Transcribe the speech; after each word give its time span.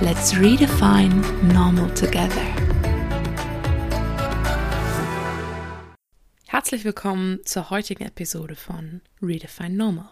Let's 0.00 0.36
redefine 0.36 1.22
normal 1.52 1.92
together. 1.94 2.42
Herzlich 6.46 6.84
willkommen 6.84 7.40
zur 7.44 7.70
heutigen 7.70 8.04
Episode 8.04 8.56
von 8.56 9.00
Redefine 9.20 9.76
Normal. 9.76 10.10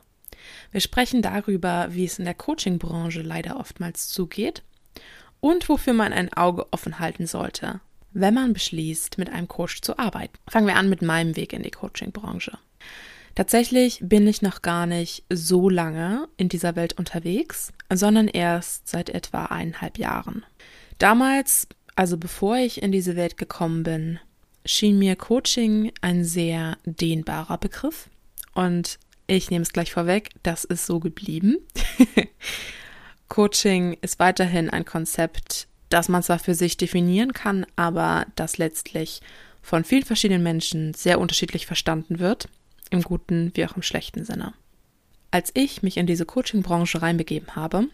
Wir 0.72 0.80
sprechen 0.80 1.22
darüber, 1.22 1.88
wie 1.90 2.04
es 2.04 2.18
in 2.18 2.24
der 2.24 2.34
Coaching-Branche 2.34 3.22
leider 3.22 3.58
oftmals 3.58 4.08
zugeht 4.08 4.62
und 5.40 5.68
wofür 5.68 5.92
man 5.92 6.12
ein 6.12 6.32
Auge 6.32 6.66
offen 6.72 6.98
halten 6.98 7.26
sollte, 7.26 7.80
wenn 8.12 8.34
man 8.34 8.52
beschließt, 8.52 9.18
mit 9.18 9.30
einem 9.30 9.48
Coach 9.48 9.80
zu 9.82 9.98
arbeiten. 9.98 10.36
Fangen 10.48 10.66
wir 10.66 10.76
an 10.76 10.88
mit 10.88 11.02
meinem 11.02 11.36
Weg 11.36 11.52
in 11.52 11.62
die 11.62 11.70
Coaching-Branche. 11.70 12.58
Tatsächlich 13.34 14.00
bin 14.02 14.26
ich 14.26 14.42
noch 14.42 14.62
gar 14.62 14.86
nicht 14.86 15.24
so 15.32 15.68
lange 15.68 16.28
in 16.36 16.48
dieser 16.48 16.76
Welt 16.76 16.98
unterwegs, 16.98 17.72
sondern 17.92 18.28
erst 18.28 18.88
seit 18.88 19.08
etwa 19.10 19.46
eineinhalb 19.46 19.98
Jahren. 19.98 20.44
Damals, 20.98 21.68
also 21.94 22.16
bevor 22.16 22.56
ich 22.56 22.82
in 22.82 22.92
diese 22.92 23.16
Welt 23.16 23.36
gekommen 23.36 23.82
bin, 23.82 24.18
schien 24.66 24.98
mir 24.98 25.16
Coaching 25.16 25.92
ein 26.00 26.24
sehr 26.24 26.76
dehnbarer 26.84 27.58
Begriff. 27.58 28.10
Und 28.54 28.98
ich 29.26 29.50
nehme 29.50 29.62
es 29.62 29.72
gleich 29.72 29.92
vorweg, 29.92 30.30
das 30.42 30.64
ist 30.64 30.86
so 30.86 31.00
geblieben. 31.00 31.56
Coaching 33.28 33.96
ist 34.02 34.18
weiterhin 34.18 34.68
ein 34.70 34.84
Konzept, 34.84 35.68
das 35.88 36.08
man 36.08 36.22
zwar 36.22 36.40
für 36.40 36.54
sich 36.54 36.76
definieren 36.76 37.32
kann, 37.32 37.64
aber 37.76 38.26
das 38.34 38.58
letztlich 38.58 39.20
von 39.62 39.84
vielen 39.84 40.04
verschiedenen 40.04 40.42
Menschen 40.42 40.94
sehr 40.94 41.20
unterschiedlich 41.20 41.66
verstanden 41.66 42.18
wird 42.18 42.48
im 42.90 43.02
guten 43.02 43.52
wie 43.54 43.64
auch 43.64 43.76
im 43.76 43.82
schlechten 43.82 44.24
Sinne. 44.24 44.52
Als 45.30 45.50
ich 45.54 45.82
mich 45.82 45.96
in 45.96 46.06
diese 46.06 46.26
Coaching-Branche 46.26 47.02
reinbegeben 47.02 47.54
habe, 47.54 47.86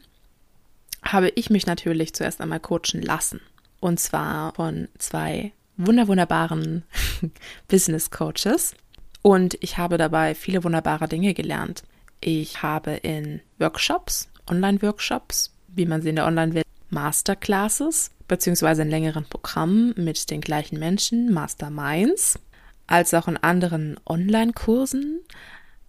habe 1.03 1.29
ich 1.31 1.51
mich 1.51 1.67
natürlich 1.67 2.15
zuerst 2.15 2.41
einmal 2.41 2.61
coachen 2.61 3.03
lassen. 3.03 3.41
Und 3.81 4.01
zwar 4.01 4.55
von 4.55 4.89
zwei 4.99 5.53
wunderwunderbaren 5.77 6.85
Business 7.69 8.11
Coaches. 8.11 8.75
Und 9.23 9.59
ich 9.61 9.77
habe 9.77 9.99
dabei 9.99 10.35
viele 10.35 10.65
wunderbare 10.65 11.09
Dinge 11.09 11.35
gelernt. 11.35 11.83
Ich 12.21 12.63
habe 12.63 12.93
in 12.93 13.41
Workshops, 13.59 14.29
Online-Workshops, 14.49 15.53
wie 15.69 15.87
man 15.87 16.01
sie 16.01 16.11
in 16.11 16.17
der 16.17 16.27
Online-Welt, 16.27 16.65
Masterclasses, 16.89 18.13
beziehungsweise 18.29 18.83
in 18.83 18.91
längeren 18.91 19.25
Programmen 19.25 19.93
mit 19.97 20.31
den 20.31 20.41
gleichen 20.41 20.79
Menschen, 20.79 21.33
Masterminds, 21.33 22.39
als 22.87 23.15
auch 23.15 23.29
in 23.29 23.37
anderen 23.37 23.99
Online-Kursen 24.07 25.21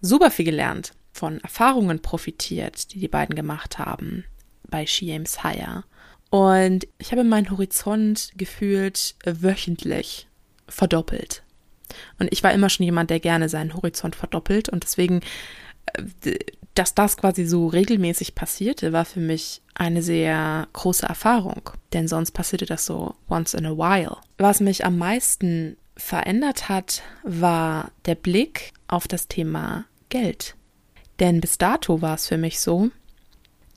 super 0.02 0.32
viel 0.32 0.46
gelernt, 0.46 0.94
von 1.12 1.40
Erfahrungen 1.42 2.02
profitiert, 2.02 2.94
die 2.94 3.00
die 3.00 3.08
beiden 3.08 3.36
gemacht 3.36 3.80
haben 3.80 4.24
bei 4.70 4.86
She 4.86 5.12
Aims 5.12 5.44
Higher. 5.44 5.84
Und 6.30 6.88
ich 6.98 7.12
habe 7.12 7.24
meinen 7.24 7.50
Horizont 7.50 8.32
gefühlt 8.36 9.16
wöchentlich 9.26 10.28
verdoppelt. 10.68 11.44
Und 12.20 12.32
ich 12.32 12.44
war 12.44 12.52
immer 12.52 12.70
schon 12.70 12.84
jemand, 12.84 13.10
der 13.10 13.20
gerne 13.20 13.50
seinen 13.50 13.74
Horizont 13.74 14.16
verdoppelt. 14.16 14.70
Und 14.70 14.84
deswegen, 14.84 15.22
äh, 15.94 16.38
dass 16.76 16.94
das 16.94 17.18
quasi 17.18 17.46
so 17.46 17.68
regelmäßig 17.68 18.36
passierte, 18.36 18.94
war 18.94 19.06
für 19.06 19.22
mich 19.22 19.62
eine 19.74 20.04
sehr 20.04 20.68
große 20.74 21.06
Erfahrung. 21.06 21.70
Denn 21.94 22.08
sonst 22.08 22.32
passierte 22.32 22.66
das 22.66 22.86
so 22.86 23.16
once 23.30 23.54
in 23.54 23.66
a 23.66 23.72
while. 23.72 24.18
Was 24.38 24.60
mich 24.60 24.86
am 24.86 24.98
meisten 24.98 25.78
verändert 25.98 26.70
hat, 26.70 27.02
war 27.24 27.92
der 28.06 28.16
Blick 28.16 28.74
auf 28.88 29.08
das 29.08 29.28
Thema 29.28 29.86
Geld. 30.10 30.56
Denn 31.20 31.42
bis 31.42 31.58
dato 31.58 32.02
war 32.02 32.16
es 32.16 32.28
für 32.28 32.38
mich 32.38 32.60
so, 32.60 32.90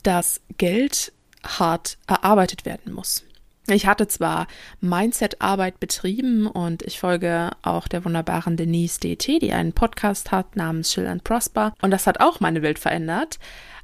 dass 0.03 0.41
Geld 0.59 1.13
hart 1.45 1.99
erarbeitet 2.07 2.65
werden 2.65 2.93
muss. 2.93 3.25
Ich 3.69 3.87
hatte 3.87 4.09
zwar 4.09 4.47
Mindset-Arbeit 4.81 5.81
betrieben 5.81 6.47
und 6.47 6.83
ich 6.83 6.99
folge 6.99 7.51
auch 7.63 7.89
der 7.89 8.05
wunderbaren 8.05 8.57
Denise 8.57 8.99
DT, 8.99 9.41
die 9.41 9.53
einen 9.53 9.73
Podcast 9.73 10.33
hat 10.33 10.57
namens 10.57 10.93
Chill 10.93 11.07
and 11.07 11.25
Prosper 11.25 11.73
und 11.81 11.91
das 11.91 12.07
hat 12.07 12.21
auch 12.21 12.41
meine 12.41 12.63
Welt 12.63 12.79
verändert. 12.79 13.39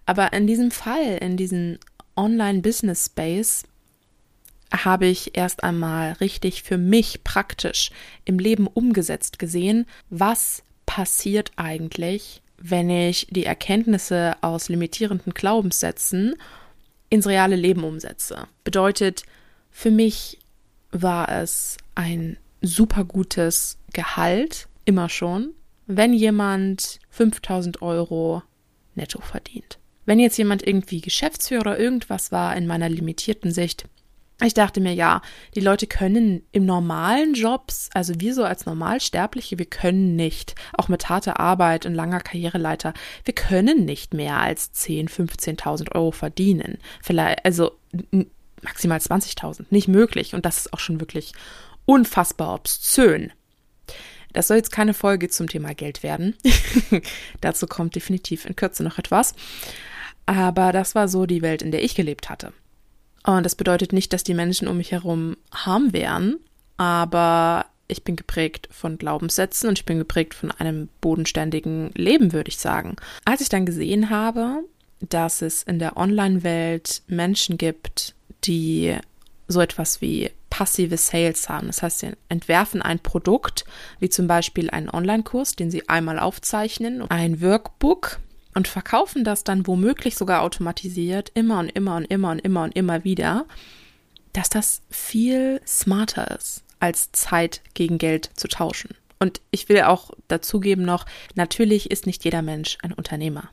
Aber 0.04 0.32
in 0.32 0.46
diesem 0.46 0.70
Fall, 0.70 1.18
in 1.20 1.36
diesem 1.36 1.78
Online-Business-Space, 2.16 3.64
habe 4.72 5.06
ich 5.06 5.36
erst 5.36 5.62
einmal 5.64 6.12
richtig 6.14 6.62
für 6.62 6.78
mich 6.78 7.22
praktisch 7.24 7.90
im 8.24 8.38
Leben 8.38 8.66
umgesetzt 8.66 9.38
gesehen, 9.38 9.86
was 10.10 10.62
passiert 10.86 11.52
eigentlich, 11.56 12.42
wenn 12.58 12.90
ich 12.90 13.26
die 13.30 13.44
Erkenntnisse 13.44 14.36
aus 14.40 14.68
limitierenden 14.68 15.34
Glaubenssätzen 15.34 16.34
ins 17.10 17.26
reale 17.26 17.56
Leben 17.56 17.84
umsetze. 17.84 18.46
Bedeutet, 18.64 19.24
für 19.70 19.90
mich 19.90 20.38
war 20.90 21.28
es 21.28 21.76
ein 21.94 22.36
super 22.62 23.04
gutes 23.04 23.78
Gehalt, 23.92 24.68
immer 24.84 25.08
schon, 25.08 25.50
wenn 25.86 26.12
jemand 26.12 26.98
5000 27.10 27.82
Euro 27.82 28.42
netto 28.94 29.20
verdient. 29.20 29.78
Wenn 30.04 30.18
jetzt 30.18 30.38
jemand 30.38 30.66
irgendwie 30.66 31.00
Geschäftsführer 31.00 31.78
irgendwas 31.78 32.32
war 32.32 32.56
in 32.56 32.66
meiner 32.66 32.88
limitierten 32.88 33.52
Sicht, 33.52 33.86
ich 34.44 34.52
dachte 34.52 34.80
mir, 34.80 34.92
ja, 34.92 35.22
die 35.54 35.60
Leute 35.60 35.86
können 35.86 36.42
im 36.52 36.66
normalen 36.66 37.32
Jobs, 37.32 37.88
also 37.94 38.20
wir 38.20 38.34
so 38.34 38.44
als 38.44 38.66
Normalsterbliche, 38.66 39.58
wir 39.58 39.64
können 39.64 40.14
nicht, 40.14 40.54
auch 40.74 40.88
mit 40.88 41.08
harter 41.08 41.40
Arbeit 41.40 41.86
und 41.86 41.94
langer 41.94 42.20
Karriereleiter, 42.20 42.92
wir 43.24 43.34
können 43.34 43.86
nicht 43.86 44.12
mehr 44.12 44.38
als 44.38 44.72
10, 44.72 45.08
15.000 45.08 45.94
Euro 45.94 46.10
verdienen. 46.10 46.78
Vielleicht, 47.02 47.44
also 47.46 47.72
maximal 48.62 48.98
20.000, 48.98 49.66
nicht 49.70 49.88
möglich. 49.88 50.34
Und 50.34 50.44
das 50.44 50.58
ist 50.58 50.72
auch 50.72 50.80
schon 50.80 51.00
wirklich 51.00 51.32
unfassbar 51.86 52.54
obszön. 52.54 53.32
Das 54.32 54.48
soll 54.48 54.58
jetzt 54.58 54.72
keine 54.72 54.92
Folge 54.92 55.30
zum 55.30 55.48
Thema 55.48 55.74
Geld 55.74 56.02
werden. 56.02 56.36
Dazu 57.40 57.66
kommt 57.66 57.94
definitiv 57.96 58.44
in 58.44 58.54
Kürze 58.54 58.82
noch 58.82 58.98
etwas. 58.98 59.34
Aber 60.26 60.72
das 60.72 60.94
war 60.94 61.08
so 61.08 61.24
die 61.24 61.40
Welt, 61.40 61.62
in 61.62 61.70
der 61.70 61.82
ich 61.82 61.94
gelebt 61.94 62.28
hatte. 62.28 62.52
Und 63.26 63.44
das 63.44 63.56
bedeutet 63.56 63.92
nicht, 63.92 64.12
dass 64.12 64.24
die 64.24 64.34
Menschen 64.34 64.68
um 64.68 64.76
mich 64.76 64.92
herum 64.92 65.36
harm 65.52 65.92
wären, 65.92 66.36
aber 66.76 67.66
ich 67.88 68.04
bin 68.04 68.16
geprägt 68.16 68.68
von 68.70 68.98
Glaubenssätzen 68.98 69.68
und 69.68 69.78
ich 69.78 69.84
bin 69.84 69.98
geprägt 69.98 70.34
von 70.34 70.50
einem 70.52 70.88
bodenständigen 71.00 71.90
Leben, 71.94 72.32
würde 72.32 72.48
ich 72.48 72.58
sagen. 72.58 72.96
Als 73.24 73.40
ich 73.40 73.48
dann 73.48 73.66
gesehen 73.66 74.10
habe, 74.10 74.64
dass 75.00 75.42
es 75.42 75.64
in 75.64 75.78
der 75.78 75.96
Online-Welt 75.96 77.02
Menschen 77.08 77.58
gibt, 77.58 78.14
die 78.44 78.96
so 79.48 79.60
etwas 79.60 80.00
wie 80.00 80.30
passive 80.50 80.96
Sales 80.96 81.48
haben. 81.48 81.66
Das 81.66 81.82
heißt, 81.82 81.98
sie 81.98 82.12
entwerfen 82.28 82.80
ein 82.80 82.98
Produkt, 82.98 83.64
wie 83.98 84.08
zum 84.08 84.26
Beispiel 84.26 84.70
einen 84.70 84.88
Online-Kurs, 84.88 85.56
den 85.56 85.70
sie 85.70 85.88
einmal 85.88 86.18
aufzeichnen, 86.18 87.08
ein 87.10 87.42
Workbook, 87.42 88.20
und 88.56 88.68
verkaufen 88.68 89.22
das 89.22 89.44
dann 89.44 89.66
womöglich 89.66 90.16
sogar 90.16 90.40
automatisiert 90.40 91.30
immer 91.34 91.60
und 91.60 91.68
immer 91.68 91.96
und 91.96 92.06
immer 92.06 92.30
und 92.30 92.38
immer 92.38 92.62
und 92.62 92.74
immer 92.74 93.04
wieder, 93.04 93.44
dass 94.32 94.48
das 94.48 94.80
viel 94.88 95.60
smarter 95.66 96.34
ist, 96.36 96.64
als 96.80 97.12
Zeit 97.12 97.60
gegen 97.74 97.98
Geld 97.98 98.30
zu 98.34 98.48
tauschen. 98.48 98.94
Und 99.18 99.42
ich 99.50 99.68
will 99.68 99.82
auch 99.82 100.10
dazugeben 100.28 100.86
noch, 100.86 101.04
natürlich 101.34 101.90
ist 101.90 102.06
nicht 102.06 102.24
jeder 102.24 102.40
Mensch 102.40 102.78
ein 102.82 102.94
Unternehmer. 102.94 103.50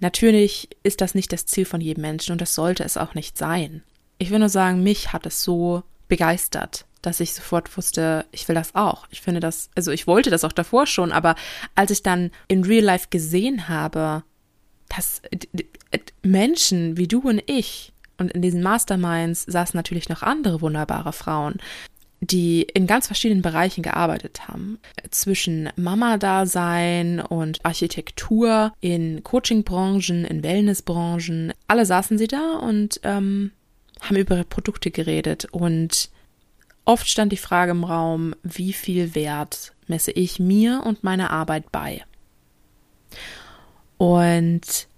Natürlich 0.00 0.70
ist 0.82 1.02
das 1.02 1.14
nicht 1.14 1.30
das 1.32 1.44
Ziel 1.44 1.66
von 1.66 1.82
jedem 1.82 2.00
Menschen 2.00 2.32
und 2.32 2.40
das 2.40 2.54
sollte 2.54 2.84
es 2.84 2.96
auch 2.96 3.12
nicht 3.12 3.36
sein. 3.36 3.82
Ich 4.16 4.30
will 4.30 4.38
nur 4.38 4.48
sagen, 4.48 4.82
mich 4.82 5.12
hat 5.12 5.26
es 5.26 5.42
so 5.42 5.82
begeistert, 6.08 6.86
dass 7.02 7.20
ich 7.20 7.34
sofort 7.34 7.76
wusste, 7.76 8.24
ich 8.32 8.48
will 8.48 8.54
das 8.54 8.74
auch. 8.74 9.06
Ich 9.10 9.20
finde 9.20 9.40
das, 9.40 9.68
also 9.74 9.90
ich 9.90 10.06
wollte 10.06 10.30
das 10.30 10.44
auch 10.44 10.52
davor 10.52 10.86
schon, 10.86 11.12
aber 11.12 11.34
als 11.74 11.90
ich 11.90 12.02
dann 12.02 12.30
in 12.48 12.64
Real 12.64 12.84
Life 12.84 13.08
gesehen 13.10 13.68
habe, 13.68 14.24
dass 14.88 15.22
Menschen 16.22 16.96
wie 16.96 17.08
du 17.08 17.20
und 17.20 17.42
ich, 17.46 17.92
und 18.18 18.32
in 18.32 18.42
diesen 18.42 18.62
Masterminds 18.62 19.44
saßen 19.44 19.76
natürlich 19.76 20.08
noch 20.08 20.22
andere 20.22 20.60
wunderbare 20.60 21.12
Frauen, 21.12 21.58
die 22.20 22.62
in 22.62 22.88
ganz 22.88 23.06
verschiedenen 23.06 23.42
Bereichen 23.42 23.82
gearbeitet 23.82 24.48
haben. 24.48 24.78
Zwischen 25.10 25.70
Mama-Dasein 25.76 27.20
und 27.20 27.64
Architektur, 27.64 28.72
in 28.80 29.22
Coaching-Branchen, 29.22 30.24
in 30.24 30.42
Wellness-Branchen. 30.42 31.52
Alle 31.68 31.86
saßen 31.86 32.18
sie 32.18 32.26
da 32.26 32.58
und 32.58 33.00
ähm, 33.04 33.52
haben 34.00 34.16
über 34.16 34.42
Produkte 34.44 34.90
geredet 34.90 35.46
und 35.52 36.10
oft 36.84 37.08
stand 37.08 37.32
die 37.32 37.36
Frage 37.36 37.70
im 37.70 37.84
Raum, 37.84 38.34
wie 38.42 38.72
viel 38.72 39.14
Wert 39.14 39.72
messe 39.86 40.10
ich 40.10 40.40
mir 40.40 40.82
und 40.84 41.04
meiner 41.04 41.30
Arbeit 41.30 41.70
bei? 41.70 42.04
Und 43.98 44.88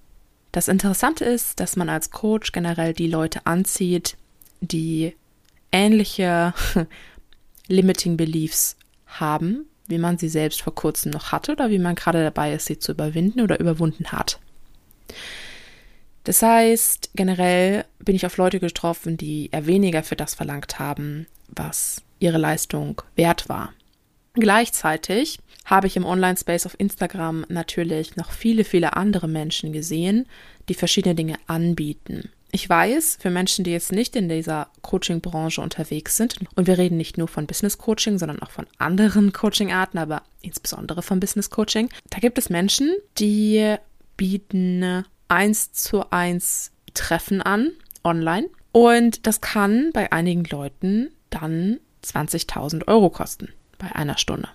das 0.52 0.69
Interessante 0.69 1.25
ist, 1.25 1.58
dass 1.58 1.76
man 1.76 1.88
als 1.88 2.11
Coach 2.11 2.52
generell 2.52 2.93
die 2.93 3.08
Leute 3.08 3.47
anzieht, 3.47 4.17
die 4.61 5.14
ähnliche 5.73 6.55
Limiting 7.69 8.17
Beliefs 8.17 8.76
haben, 9.06 9.67
wie 9.87 9.99
man 9.99 10.19
sie 10.19 10.29
selbst 10.29 10.62
vor 10.62 10.75
kurzem 10.75 11.11
noch 11.11 11.32
hatte 11.32 11.52
oder 11.52 11.70
wie 11.70 11.79
man 11.79 11.94
gerade 11.94 12.23
dabei 12.23 12.52
ist, 12.55 12.67
sie 12.67 12.79
zu 12.79 12.93
überwinden 12.93 13.41
oder 13.41 13.58
überwunden 13.58 14.12
hat. 14.12 14.38
Das 16.25 16.43
heißt, 16.43 17.11
generell 17.14 17.87
bin 17.99 18.14
ich 18.14 18.26
auf 18.26 18.37
Leute 18.37 18.61
getroffen, 18.61 19.17
die 19.17 19.49
eher 19.50 19.67
weniger 19.67 20.03
für 20.03 20.17
das 20.17 20.35
verlangt 20.35 20.79
haben, 20.79 21.26
was 21.49 22.03
ihre 22.19 22.38
Leistung 22.38 23.03
wert 23.17 23.49
war. 23.49 23.73
Gleichzeitig 24.35 25.38
habe 25.65 25.87
ich 25.87 25.97
im 25.97 26.05
Online-Space 26.05 26.67
auf 26.67 26.79
Instagram 26.79 27.44
natürlich 27.49 28.17
noch 28.17 28.31
viele, 28.31 28.65
viele 28.65 28.97
andere 28.97 29.29
Menschen 29.29 29.73
gesehen, 29.73 30.27
die 30.69 30.75
verschiedene 30.75 31.15
Dinge 31.15 31.37
anbieten. 31.47 32.31
Ich 32.53 32.69
weiß, 32.69 33.19
für 33.21 33.31
Menschen, 33.31 33.65
die 33.65 33.71
jetzt 33.71 33.93
nicht 33.93 34.17
in 34.17 34.29
dieser 34.29 34.69
Coaching-Branche 34.82 35.61
unterwegs 35.61 36.17
sind, 36.17 36.35
und 36.56 36.67
wir 36.67 36.79
reden 36.79 36.97
nicht 36.97 37.17
nur 37.17 37.29
von 37.29 37.47
Business 37.47 37.79
Coaching, 37.79 38.19
sondern 38.19 38.43
auch 38.43 38.50
von 38.50 38.67
anderen 38.79 39.32
Coaching-Arten, 39.32 39.99
aber 39.99 40.23
insbesondere 40.43 41.03
von 41.03 41.21
Business 41.21 41.50
Coaching, 41.50 41.88
da 42.11 42.19
gibt 42.19 42.38
es 42.38 42.50
Menschen, 42.50 42.97
die 43.19 43.77
bieten 44.17 45.05
eins 45.29 45.73
zu 45.73 46.11
eins 46.11 46.73
Treffen 46.94 47.41
an, 47.41 47.71
online. 48.03 48.49
Und 48.73 49.27
das 49.27 49.41
kann 49.41 49.91
bei 49.93 50.11
einigen 50.11 50.44
Leuten 50.44 51.11
dann 51.31 51.79
20.000 52.05 52.88
Euro 52.88 53.11
kosten 53.11 53.49
bei 53.81 53.94
einer 53.94 54.19
Stunde. 54.19 54.49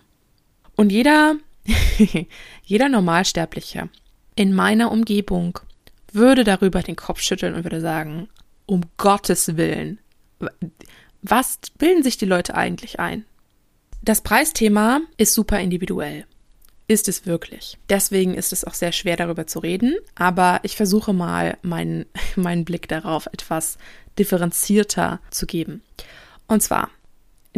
Und 0.75 0.92
jeder, 0.92 1.36
jeder 2.63 2.89
Normalsterbliche 2.89 3.89
in 4.36 4.54
meiner 4.54 4.92
Umgebung 4.92 5.60
würde 6.12 6.44
darüber 6.44 6.81
den 6.81 6.95
Kopf 6.95 7.19
schütteln 7.19 7.56
und 7.56 7.63
würde 7.63 7.81
sagen, 7.81 8.30
um 8.66 8.81
Gottes 8.98 9.57
Willen, 9.57 10.00
was 11.22 11.60
bilden 11.77 12.04
sich 12.04 12.18
die 12.18 12.25
Leute 12.25 12.56
eigentlich 12.56 13.00
ein? 13.00 13.25
Das 14.01 14.22
Preisthema 14.22 15.01
ist 15.18 15.33
super 15.33 15.60
individuell. 15.60 16.25
Ist 16.88 17.10
es 17.10 17.25
wirklich. 17.25 17.80
Deswegen 17.89 18.36
ist 18.36 18.54
es 18.54 18.63
auch 18.63 18.75
sehr 18.75 18.92
schwer 18.92 19.18
darüber 19.18 19.48
zu 19.48 19.57
reden, 19.57 19.95
aber 20.13 20.60
ich 20.62 20.75
versuche 20.75 21.13
mal 21.13 21.57
meinen, 21.63 22.06
meinen 22.36 22.66
Blick 22.66 22.88
darauf 22.88 23.25
etwas 23.27 23.77
differenzierter 24.19 25.19
zu 25.31 25.48
geben. 25.48 25.81
Und 26.48 26.62
zwar, 26.62 26.92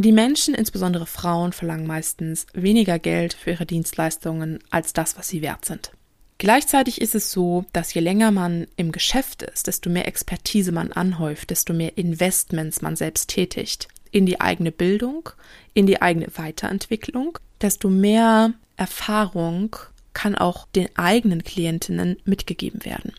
die 0.03 0.11
Menschen, 0.11 0.53
insbesondere 0.53 1.05
Frauen, 1.05 1.53
verlangen 1.53 1.87
meistens 1.87 2.45
weniger 2.53 2.99
Geld 2.99 3.33
für 3.33 3.51
ihre 3.51 3.65
Dienstleistungen 3.65 4.59
als 4.69 4.93
das, 4.93 5.17
was 5.17 5.27
sie 5.27 5.41
wert 5.41 5.65
sind. 5.65 5.91
Gleichzeitig 6.39 7.01
ist 7.01 7.15
es 7.15 7.31
so, 7.31 7.65
dass 7.73 7.93
je 7.93 8.01
länger 8.01 8.29
man 8.29 8.67
im 8.75 8.91
Geschäft 8.91 9.41
ist, 9.41 9.65
desto 9.65 9.89
mehr 9.89 10.07
Expertise 10.07 10.71
man 10.71 10.91
anhäuft, 10.91 11.49
desto 11.49 11.73
mehr 11.73 11.97
Investments 11.97 12.81
man 12.83 12.95
selbst 12.95 13.29
tätigt 13.29 13.87
in 14.11 14.27
die 14.27 14.39
eigene 14.39 14.71
Bildung, 14.71 15.29
in 15.73 15.87
die 15.87 16.01
eigene 16.01 16.27
Weiterentwicklung, 16.35 17.39
desto 17.59 17.89
mehr 17.89 18.53
Erfahrung 18.75 19.75
kann 20.13 20.35
auch 20.35 20.67
den 20.67 20.89
eigenen 20.95 21.43
Klientinnen 21.43 22.17
mitgegeben 22.23 22.85
werden 22.85 23.13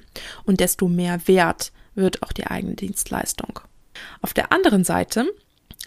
und 0.45 0.61
desto 0.61 0.89
mehr 0.89 1.27
Wert 1.27 1.73
wird 1.97 2.23
auch 2.23 2.33
die 2.33 2.47
eigene 2.47 2.75
Dienstleistung. 2.75 3.61
Auf 4.23 4.33
der 4.33 4.53
anderen 4.53 4.85
Seite 4.85 5.27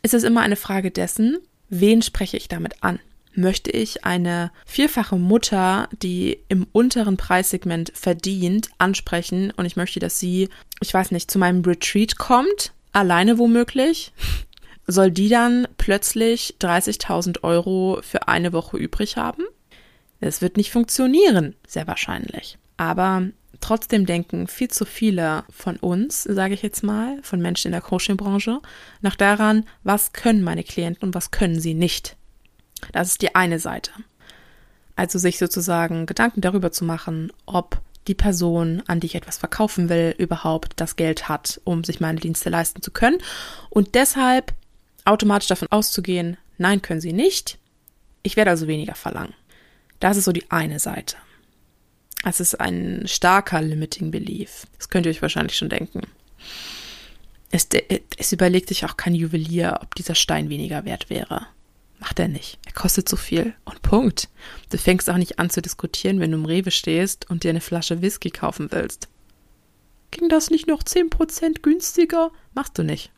ist 0.02 0.14
es 0.14 0.24
immer 0.24 0.42
eine 0.42 0.56
Frage 0.56 0.92
dessen, 0.92 1.38
wen 1.70 2.02
spreche 2.02 2.38
ich 2.38 2.48
damit 2.48 2.84
an? 2.84 3.00
Möchte 3.34 3.72
ich 3.72 4.04
eine 4.04 4.52
vierfache 4.66 5.16
Mutter, 5.16 5.88
die 6.02 6.40
im 6.50 6.68
unteren 6.74 7.16
Preissegment 7.16 7.92
verdient, 7.96 8.70
ansprechen 8.78 9.52
und 9.56 9.66
ich 9.66 9.78
möchte, 9.78 10.00
dass 10.00 10.20
sie, 10.20 10.50
ich 10.82 10.94
weiß 10.94 11.12
nicht, 11.12 11.32
zu 11.32 11.40
meinem 11.40 11.62
Retreat 11.62 12.18
kommt, 12.18 12.74
alleine 12.92 13.38
womöglich? 13.38 14.12
Soll 14.88 15.12
die 15.12 15.30
dann 15.30 15.68
plötzlich 15.78 16.56
30.000 16.60 17.44
Euro 17.44 18.00
für 18.02 18.28
eine 18.28 18.52
Woche 18.52 18.78
übrig 18.78 19.16
haben? 19.16 19.44
Es 20.20 20.42
wird 20.42 20.58
nicht 20.58 20.72
funktionieren, 20.72 21.56
sehr 21.68 21.88
wahrscheinlich. 21.88 22.58
Aber 22.78 23.28
Trotzdem 23.62 24.06
denken 24.06 24.48
viel 24.48 24.70
zu 24.70 24.86
viele 24.86 25.44
von 25.50 25.78
uns, 25.78 26.24
sage 26.24 26.56
ich 26.56 26.64
jetzt 26.64 26.84
mal, 26.84 27.20
von 27.22 27.40
Menschen 27.40 27.68
in 27.68 27.74
der 27.74 27.82
Coaching-Branche, 27.82 28.60
nach 29.02 29.16
daran, 29.16 29.66
was 29.84 30.14
können 30.14 30.44
meine 30.44 30.64
Klienten 30.64 31.08
und 31.08 31.16
was 31.16 31.32
können 31.32 31.60
sie 31.60 31.76
nicht. 31.76 32.18
Das 32.92 33.10
ist 33.10 33.22
die 33.22 33.36
eine 33.36 33.60
Seite. 33.60 33.92
Also 34.96 35.20
sich 35.20 35.38
sozusagen 35.38 36.08
Gedanken 36.08 36.42
darüber 36.42 36.72
zu 36.72 36.84
machen, 36.84 37.32
ob 37.46 37.80
die 38.08 38.16
Person, 38.16 38.82
an 38.88 39.00
die 39.00 39.08
ich 39.08 39.16
etwas 39.16 39.38
verkaufen 39.38 39.90
will, 39.90 40.16
überhaupt 40.18 40.74
das 40.78 40.96
Geld 40.96 41.30
hat, 41.30 41.62
um 41.64 41.84
sich 41.84 42.00
meine 42.00 42.20
Dienste 42.20 42.50
leisten 42.50 42.82
zu 42.82 42.92
können. 42.92 43.20
Und 43.70 43.94
deshalb 43.94 44.54
automatisch 45.06 45.48
davon 45.48 45.68
auszugehen, 45.72 46.38
nein, 46.58 46.82
können 46.82 47.02
sie 47.02 47.14
nicht. 47.14 47.60
Ich 48.24 48.36
werde 48.36 48.52
also 48.52 48.68
weniger 48.68 48.96
verlangen. 48.96 49.34
Das 50.00 50.18
ist 50.18 50.26
so 50.26 50.32
die 50.32 50.50
eine 50.50 50.80
Seite. 50.80 51.16
Es 52.24 52.40
ist 52.40 52.56
ein 52.56 53.04
starker 53.08 53.62
Limiting 53.62 54.12
Belief. 54.12 54.68
Das 54.78 54.90
könnt 54.90 55.06
ihr 55.06 55.12
euch 55.12 55.22
wahrscheinlich 55.22 55.58
schon 55.58 55.70
denken. 55.70 56.02
Es, 57.50 57.68
es 58.18 58.32
überlegt 58.32 58.70
sich 58.70 58.86
auch 58.86 58.96
kein 58.96 59.16
Juwelier, 59.16 59.80
ob 59.82 59.96
dieser 59.96 60.16
Stein 60.16 60.50
weniger 60.50 60.86
wert 60.86 61.10
wäre. 61.10 61.48
Macht 62.00 62.20
er 62.20 62.28
nicht. 62.28 62.58
Er 62.66 62.74
kostet 62.74 63.10
so 63.10 63.18
viel. 63.18 63.54
Und 63.66 63.82
Punkt. 63.82 64.30
Du 64.70 64.78
fängst 64.78 65.10
auch 65.10 65.18
nicht 65.18 65.40
an 65.40 65.50
zu 65.50 65.62
diskutieren, 65.62 66.20
wenn 66.20 66.32
du 66.32 66.38
im 66.38 66.46
Rewe 66.46 66.72
stehst 66.72 67.30
und 67.30 67.44
dir 67.44 67.50
eine 67.50 67.62
Flasche 67.62 68.02
Whisky 68.02 68.30
kaufen 68.30 68.72
willst. 68.72 69.08
Ging 70.12 70.30
das 70.30 70.50
nicht 70.50 70.68
noch 70.68 70.84
10% 70.84 71.62
günstiger? 71.62 72.32
Machst 72.54 72.78
du 72.78 72.84
nicht. 72.84 73.12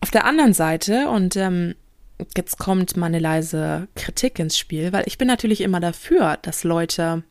Auf 0.00 0.10
der 0.10 0.24
anderen 0.24 0.52
Seite, 0.52 1.08
und 1.08 1.36
ähm, 1.36 1.74
jetzt 2.36 2.58
kommt 2.58 2.96
meine 2.96 3.18
leise 3.18 3.88
Kritik 3.94 4.38
ins 4.38 4.58
Spiel, 4.58 4.92
weil 4.92 5.04
ich 5.06 5.18
bin 5.18 5.28
natürlich 5.28 5.60
immer 5.60 5.80
dafür, 5.80 6.38
dass 6.42 6.64
Leute 6.64 7.24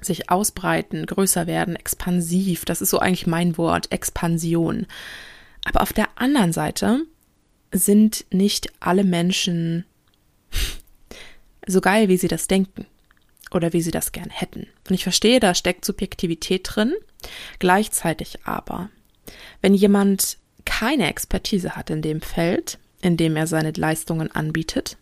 sich 0.00 0.30
ausbreiten, 0.30 1.06
größer 1.06 1.46
werden, 1.46 1.76
expansiv. 1.76 2.64
Das 2.64 2.82
ist 2.82 2.90
so 2.90 2.98
eigentlich 2.98 3.26
mein 3.26 3.56
Wort, 3.56 3.92
Expansion. 3.92 4.86
Aber 5.64 5.82
auf 5.82 5.92
der 5.92 6.08
anderen 6.16 6.52
Seite 6.52 7.00
sind 7.72 8.26
nicht 8.30 8.72
alle 8.80 9.04
Menschen 9.04 9.84
so 11.66 11.80
geil, 11.80 12.08
wie 12.08 12.16
sie 12.16 12.28
das 12.28 12.46
denken 12.46 12.86
oder 13.50 13.72
wie 13.72 13.82
sie 13.82 13.90
das 13.90 14.12
gern 14.12 14.30
hätten. 14.30 14.66
Und 14.88 14.94
ich 14.94 15.02
verstehe, 15.02 15.40
da 15.40 15.54
steckt 15.54 15.84
Subjektivität 15.84 16.68
drin. 16.70 16.94
Gleichzeitig 17.58 18.44
aber, 18.44 18.90
wenn 19.62 19.74
jemand 19.74 20.38
keine 20.64 21.08
Expertise 21.08 21.74
hat 21.74 21.90
in 21.90 22.02
dem 22.02 22.20
Feld, 22.20 22.78
indem 23.02 23.36
er 23.36 23.46
seine 23.46 23.72
Leistungen 23.72 24.30
anbietet. 24.30 24.96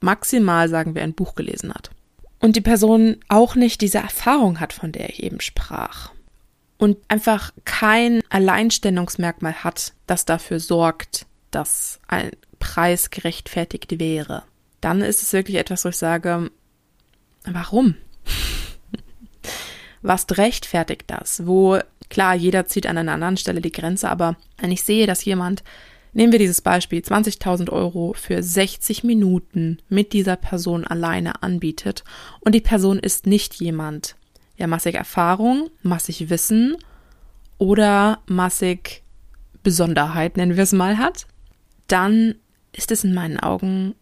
Maximal 0.00 0.68
sagen 0.68 0.94
wir 0.94 1.02
ein 1.02 1.14
Buch 1.14 1.34
gelesen 1.34 1.72
hat. 1.72 1.90
Und 2.40 2.56
die 2.56 2.60
Person 2.60 3.18
auch 3.28 3.54
nicht 3.54 3.80
diese 3.80 3.98
Erfahrung 3.98 4.58
hat, 4.58 4.72
von 4.72 4.90
der 4.90 5.10
ich 5.10 5.22
eben 5.22 5.40
sprach. 5.40 6.10
Und 6.76 6.98
einfach 7.06 7.52
kein 7.64 8.20
Alleinstellungsmerkmal 8.28 9.62
hat, 9.62 9.92
das 10.08 10.24
dafür 10.24 10.58
sorgt, 10.58 11.26
dass 11.52 12.00
ein 12.08 12.32
Preis 12.58 13.10
gerechtfertigt 13.10 14.00
wäre. 14.00 14.42
Dann 14.80 15.00
ist 15.00 15.22
es 15.22 15.32
wirklich 15.32 15.58
etwas, 15.58 15.84
wo 15.84 15.90
ich 15.90 15.96
sage, 15.96 16.50
warum? 17.44 17.94
Was 20.02 20.26
rechtfertigt 20.36 21.04
das? 21.06 21.46
Wo, 21.46 21.78
klar, 22.08 22.34
jeder 22.34 22.66
zieht 22.66 22.88
an 22.88 22.98
einer 22.98 23.12
anderen 23.12 23.36
Stelle 23.36 23.60
die 23.60 23.70
Grenze, 23.70 24.08
aber 24.08 24.36
wenn 24.58 24.72
ich 24.72 24.82
sehe, 24.82 25.06
dass 25.06 25.24
jemand 25.24 25.62
Nehmen 26.14 26.32
wir 26.32 26.38
dieses 26.38 26.60
Beispiel, 26.60 27.00
20.000 27.00 27.70
Euro 27.70 28.12
für 28.12 28.42
60 28.42 29.02
Minuten 29.02 29.78
mit 29.88 30.12
dieser 30.12 30.36
Person 30.36 30.86
alleine 30.86 31.42
anbietet 31.42 32.04
und 32.40 32.54
die 32.54 32.60
Person 32.60 32.98
ist 32.98 33.26
nicht 33.26 33.54
jemand, 33.54 34.16
der 34.58 34.66
massig 34.66 34.94
Erfahrung, 34.94 35.70
massig 35.82 36.28
Wissen 36.28 36.76
oder 37.56 38.20
massig 38.26 39.02
Besonderheit, 39.62 40.36
nennen 40.36 40.56
wir 40.56 40.64
es 40.64 40.72
mal, 40.72 40.98
hat, 40.98 41.26
dann 41.88 42.34
ist 42.72 42.90
es 42.90 43.04
in 43.04 43.14
meinen 43.14 43.40
Augen 43.40 43.94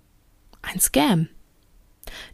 ein 0.62 0.81
Scam. 0.81 1.29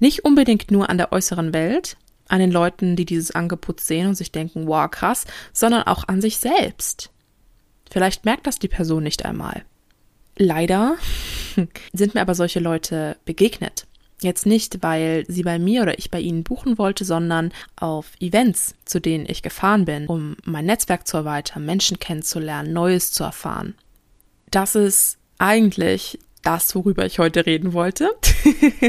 Nicht 0.00 0.24
unbedingt 0.24 0.70
nur 0.70 0.88
an 0.88 0.96
der 0.96 1.12
äußeren 1.12 1.52
Welt, 1.52 1.96
an 2.28 2.40
den 2.40 2.50
Leuten, 2.50 2.96
die 2.96 3.04
dieses 3.04 3.30
Angebot 3.30 3.80
sehen 3.80 4.08
und 4.08 4.14
sich 4.14 4.32
denken, 4.32 4.66
wow, 4.66 4.90
krass, 4.90 5.24
sondern 5.52 5.82
auch 5.82 6.08
an 6.08 6.20
sich 6.20 6.38
selbst. 6.38 7.10
Vielleicht 7.90 8.24
merkt 8.24 8.46
das 8.46 8.58
die 8.58 8.68
Person 8.68 9.02
nicht 9.02 9.24
einmal. 9.24 9.64
Leider 10.36 10.96
sind 11.92 12.14
mir 12.14 12.20
aber 12.20 12.34
solche 12.34 12.60
Leute 12.60 13.16
begegnet. 13.24 13.86
Jetzt 14.22 14.46
nicht, 14.46 14.82
weil 14.82 15.24
sie 15.28 15.42
bei 15.42 15.58
mir 15.58 15.82
oder 15.82 15.98
ich 15.98 16.10
bei 16.10 16.20
ihnen 16.20 16.42
buchen 16.42 16.78
wollte, 16.78 17.04
sondern 17.04 17.52
auf 17.76 18.12
Events, 18.18 18.74
zu 18.86 18.98
denen 18.98 19.26
ich 19.28 19.42
gefahren 19.42 19.84
bin, 19.84 20.06
um 20.06 20.36
mein 20.44 20.64
Netzwerk 20.64 21.06
zu 21.06 21.18
erweitern, 21.18 21.66
Menschen 21.66 21.98
kennenzulernen, 21.98 22.72
Neues 22.72 23.12
zu 23.12 23.24
erfahren. 23.24 23.74
Das 24.50 24.74
ist 24.74 25.18
eigentlich 25.38 26.18
das, 26.46 26.74
worüber 26.74 27.04
ich 27.04 27.18
heute 27.18 27.44
reden 27.44 27.72
wollte. 27.72 28.10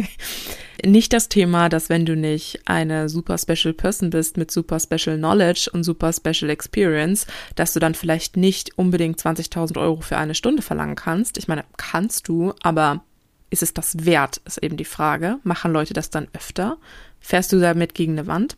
nicht 0.86 1.12
das 1.12 1.28
Thema, 1.28 1.70
dass 1.70 1.90
wenn 1.90 2.06
du 2.06 2.16
nicht 2.16 2.62
eine 2.66 3.10
super 3.10 3.38
special 3.38 3.74
person 3.74 4.12
bist 4.12 4.38
mit 4.38 4.52
super 4.52 4.80
special 4.80 5.18
knowledge 5.18 5.70
und 5.74 5.84
super 5.84 6.14
special 6.14 6.52
experience, 6.52 7.26
dass 7.56 7.74
du 7.74 7.80
dann 7.80 7.96
vielleicht 7.96 8.38
nicht 8.38 8.78
unbedingt 8.78 9.20
20.000 9.20 9.80
Euro 9.80 10.02
für 10.02 10.18
eine 10.18 10.36
Stunde 10.36 10.62
verlangen 10.62 10.96
kannst. 10.96 11.38
Ich 11.38 11.48
meine, 11.48 11.66
kannst 11.78 12.28
du, 12.28 12.54
aber 12.62 13.04
ist 13.50 13.64
es 13.64 13.74
das 13.74 14.06
wert, 14.06 14.42
ist 14.46 14.62
eben 14.62 14.78
die 14.78 14.86
Frage. 14.86 15.40
Machen 15.44 15.72
Leute 15.72 15.94
das 15.94 16.10
dann 16.10 16.28
öfter? 16.34 16.78
Fährst 17.20 17.52
du 17.54 17.60
damit 17.60 17.96
gegen 17.96 18.14
eine 18.14 18.28
Wand? 18.28 18.58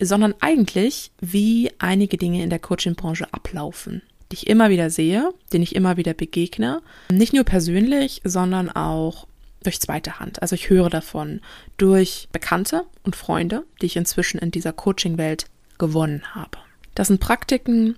Sondern 0.00 0.34
eigentlich, 0.40 1.12
wie 1.20 1.70
einige 1.78 2.18
Dinge 2.18 2.42
in 2.42 2.50
der 2.50 2.58
Coaching-Branche 2.58 3.32
ablaufen, 3.32 4.02
ich 4.34 4.46
immer 4.46 4.70
wieder 4.70 4.90
sehe, 4.90 5.30
denen 5.52 5.64
ich 5.64 5.74
immer 5.74 5.96
wieder 5.96 6.14
begegne. 6.14 6.82
Nicht 7.10 7.32
nur 7.32 7.44
persönlich, 7.44 8.20
sondern 8.24 8.70
auch 8.70 9.26
durch 9.62 9.80
zweite 9.80 10.20
Hand. 10.20 10.42
Also 10.42 10.54
ich 10.54 10.70
höre 10.70 10.90
davon 10.90 11.40
durch 11.76 12.28
Bekannte 12.32 12.84
und 13.02 13.16
Freunde, 13.16 13.64
die 13.80 13.86
ich 13.86 13.96
inzwischen 13.96 14.38
in 14.38 14.50
dieser 14.50 14.72
Coaching-Welt 14.72 15.46
gewonnen 15.78 16.22
habe. 16.34 16.58
Das 16.94 17.08
sind 17.08 17.20
Praktiken, 17.20 17.96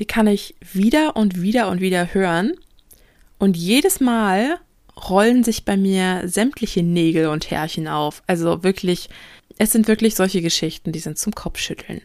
die 0.00 0.06
kann 0.06 0.26
ich 0.26 0.54
wieder 0.60 1.16
und 1.16 1.40
wieder 1.40 1.70
und 1.70 1.80
wieder 1.80 2.12
hören. 2.12 2.52
Und 3.38 3.56
jedes 3.56 4.00
Mal 4.00 4.58
rollen 5.08 5.44
sich 5.44 5.64
bei 5.64 5.76
mir 5.76 6.22
sämtliche 6.26 6.82
Nägel 6.82 7.28
und 7.28 7.50
Härchen 7.50 7.88
auf. 7.88 8.22
Also 8.26 8.62
wirklich, 8.64 9.08
es 9.58 9.72
sind 9.72 9.88
wirklich 9.88 10.14
solche 10.14 10.42
Geschichten, 10.42 10.92
die 10.92 10.98
sind 10.98 11.18
zum 11.18 11.34
Kopfschütteln. 11.34 12.02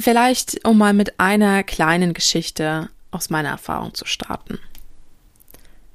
Vielleicht, 0.00 0.64
um 0.64 0.78
mal 0.78 0.94
mit 0.94 1.18
einer 1.18 1.64
kleinen 1.64 2.14
Geschichte 2.14 2.88
aus 3.10 3.30
meiner 3.30 3.48
Erfahrung 3.48 3.94
zu 3.94 4.04
starten. 4.04 4.60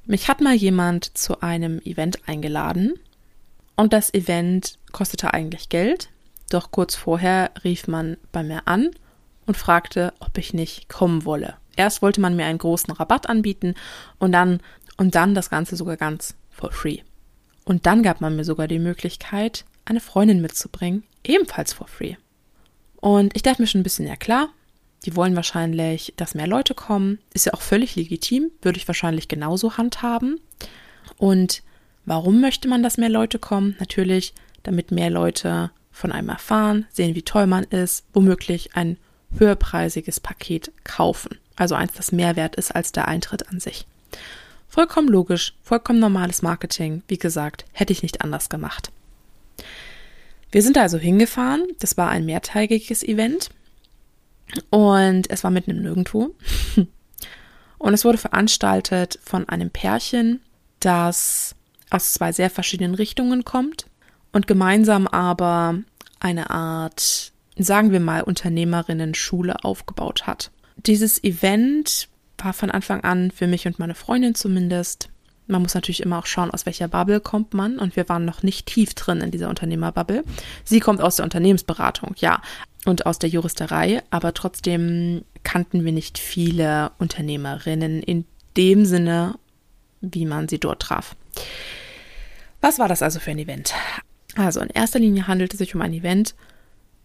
Mich 0.04 0.28
hat 0.28 0.42
mal 0.42 0.54
jemand 0.54 1.16
zu 1.16 1.40
einem 1.40 1.78
Event 1.80 2.28
eingeladen 2.28 2.98
und 3.76 3.94
das 3.94 4.12
Event 4.12 4.78
kostete 4.92 5.32
eigentlich 5.32 5.70
Geld, 5.70 6.10
doch 6.50 6.70
kurz 6.70 6.94
vorher 6.94 7.50
rief 7.64 7.88
man 7.88 8.18
bei 8.30 8.42
mir 8.42 8.68
an 8.68 8.90
und 9.46 9.56
fragte, 9.56 10.12
ob 10.20 10.36
ich 10.36 10.52
nicht 10.52 10.90
kommen 10.90 11.24
wolle. 11.24 11.56
Erst 11.74 12.02
wollte 12.02 12.20
man 12.20 12.36
mir 12.36 12.44
einen 12.44 12.58
großen 12.58 12.92
Rabatt 12.92 13.28
anbieten 13.28 13.74
und 14.18 14.32
dann 14.32 14.60
und 14.98 15.14
dann 15.14 15.34
das 15.34 15.48
Ganze 15.48 15.76
sogar 15.76 15.96
ganz 15.96 16.34
for 16.50 16.70
free. 16.70 16.98
Und 17.64 17.86
dann 17.86 18.02
gab 18.02 18.20
man 18.20 18.36
mir 18.36 18.44
sogar 18.44 18.68
die 18.68 18.78
Möglichkeit, 18.78 19.64
eine 19.86 20.00
Freundin 20.00 20.42
mitzubringen, 20.42 21.04
ebenfalls 21.24 21.72
for 21.72 21.88
free. 21.88 22.16
Und 23.04 23.36
ich 23.36 23.42
dachte 23.42 23.60
mir 23.60 23.68
schon 23.68 23.82
ein 23.82 23.84
bisschen, 23.84 24.06
ja 24.06 24.16
klar, 24.16 24.48
die 25.04 25.14
wollen 25.14 25.36
wahrscheinlich, 25.36 26.14
dass 26.16 26.34
mehr 26.34 26.46
Leute 26.46 26.72
kommen. 26.72 27.18
Ist 27.34 27.44
ja 27.44 27.52
auch 27.52 27.60
völlig 27.60 27.96
legitim, 27.96 28.50
würde 28.62 28.78
ich 28.78 28.88
wahrscheinlich 28.88 29.28
genauso 29.28 29.76
handhaben. 29.76 30.40
Und 31.18 31.62
warum 32.06 32.40
möchte 32.40 32.66
man, 32.66 32.82
dass 32.82 32.96
mehr 32.96 33.10
Leute 33.10 33.38
kommen? 33.38 33.76
Natürlich, 33.78 34.32
damit 34.62 34.90
mehr 34.90 35.10
Leute 35.10 35.70
von 35.92 36.12
einem 36.12 36.30
erfahren, 36.30 36.86
sehen, 36.90 37.14
wie 37.14 37.20
toll 37.20 37.46
man 37.46 37.64
ist, 37.64 38.06
womöglich 38.14 38.74
ein 38.74 38.96
höherpreisiges 39.38 40.18
Paket 40.18 40.72
kaufen. 40.84 41.38
Also 41.56 41.74
eins, 41.74 41.92
das 41.92 42.10
mehr 42.10 42.36
wert 42.36 42.56
ist 42.56 42.74
als 42.74 42.90
der 42.90 43.06
Eintritt 43.06 43.50
an 43.50 43.60
sich. 43.60 43.86
Vollkommen 44.66 45.08
logisch, 45.08 45.52
vollkommen 45.62 46.00
normales 46.00 46.40
Marketing. 46.40 47.02
Wie 47.08 47.18
gesagt, 47.18 47.66
hätte 47.72 47.92
ich 47.92 48.02
nicht 48.02 48.22
anders 48.22 48.48
gemacht. 48.48 48.90
Wir 50.54 50.62
sind 50.62 50.78
also 50.78 50.98
hingefahren. 50.98 51.66
Das 51.80 51.96
war 51.96 52.10
ein 52.10 52.24
mehrtägiges 52.26 53.02
Event. 53.02 53.50
Und 54.70 55.28
es 55.28 55.42
war 55.42 55.50
mitten 55.50 55.72
im 55.72 55.82
Nirgendwo. 55.82 56.32
Und 57.78 57.92
es 57.92 58.04
wurde 58.04 58.18
veranstaltet 58.18 59.18
von 59.24 59.48
einem 59.48 59.70
Pärchen, 59.70 60.42
das 60.78 61.56
aus 61.90 62.12
zwei 62.12 62.30
sehr 62.30 62.50
verschiedenen 62.50 62.94
Richtungen 62.94 63.44
kommt 63.44 63.86
und 64.30 64.46
gemeinsam 64.46 65.08
aber 65.08 65.80
eine 66.20 66.50
Art, 66.50 67.32
sagen 67.58 67.90
wir 67.90 67.98
mal, 67.98 68.22
Unternehmerinnen-Schule 68.22 69.64
aufgebaut 69.64 70.28
hat. 70.28 70.52
Dieses 70.76 71.24
Event 71.24 72.08
war 72.38 72.52
von 72.52 72.70
Anfang 72.70 73.02
an 73.02 73.32
für 73.32 73.48
mich 73.48 73.66
und 73.66 73.80
meine 73.80 73.96
Freundin 73.96 74.36
zumindest. 74.36 75.08
Man 75.46 75.62
muss 75.62 75.74
natürlich 75.74 76.02
immer 76.02 76.18
auch 76.18 76.26
schauen, 76.26 76.50
aus 76.50 76.66
welcher 76.66 76.88
Bubble 76.88 77.20
kommt 77.20 77.54
man. 77.54 77.78
Und 77.78 77.96
wir 77.96 78.08
waren 78.08 78.24
noch 78.24 78.42
nicht 78.42 78.66
tief 78.66 78.94
drin 78.94 79.20
in 79.20 79.30
dieser 79.30 79.48
Unternehmerbubble. 79.48 80.24
Sie 80.64 80.80
kommt 80.80 81.00
aus 81.00 81.16
der 81.16 81.24
Unternehmensberatung, 81.24 82.14
ja, 82.16 82.40
und 82.84 83.06
aus 83.06 83.18
der 83.18 83.30
Juristerei, 83.30 84.02
aber 84.10 84.34
trotzdem 84.34 85.24
kannten 85.42 85.84
wir 85.84 85.92
nicht 85.92 86.18
viele 86.18 86.92
Unternehmerinnen 86.98 88.02
in 88.02 88.24
dem 88.56 88.84
Sinne, 88.84 89.36
wie 90.00 90.26
man 90.26 90.48
sie 90.48 90.58
dort 90.58 90.82
traf. 90.82 91.16
Was 92.60 92.78
war 92.78 92.88
das 92.88 93.02
also 93.02 93.20
für 93.20 93.30
ein 93.30 93.38
Event? 93.38 93.74
Also 94.36 94.60
in 94.60 94.68
erster 94.68 94.98
Linie 94.98 95.26
handelt 95.26 95.52
es 95.52 95.58
sich 95.58 95.74
um 95.74 95.80
ein 95.80 95.92
Event, 95.92 96.34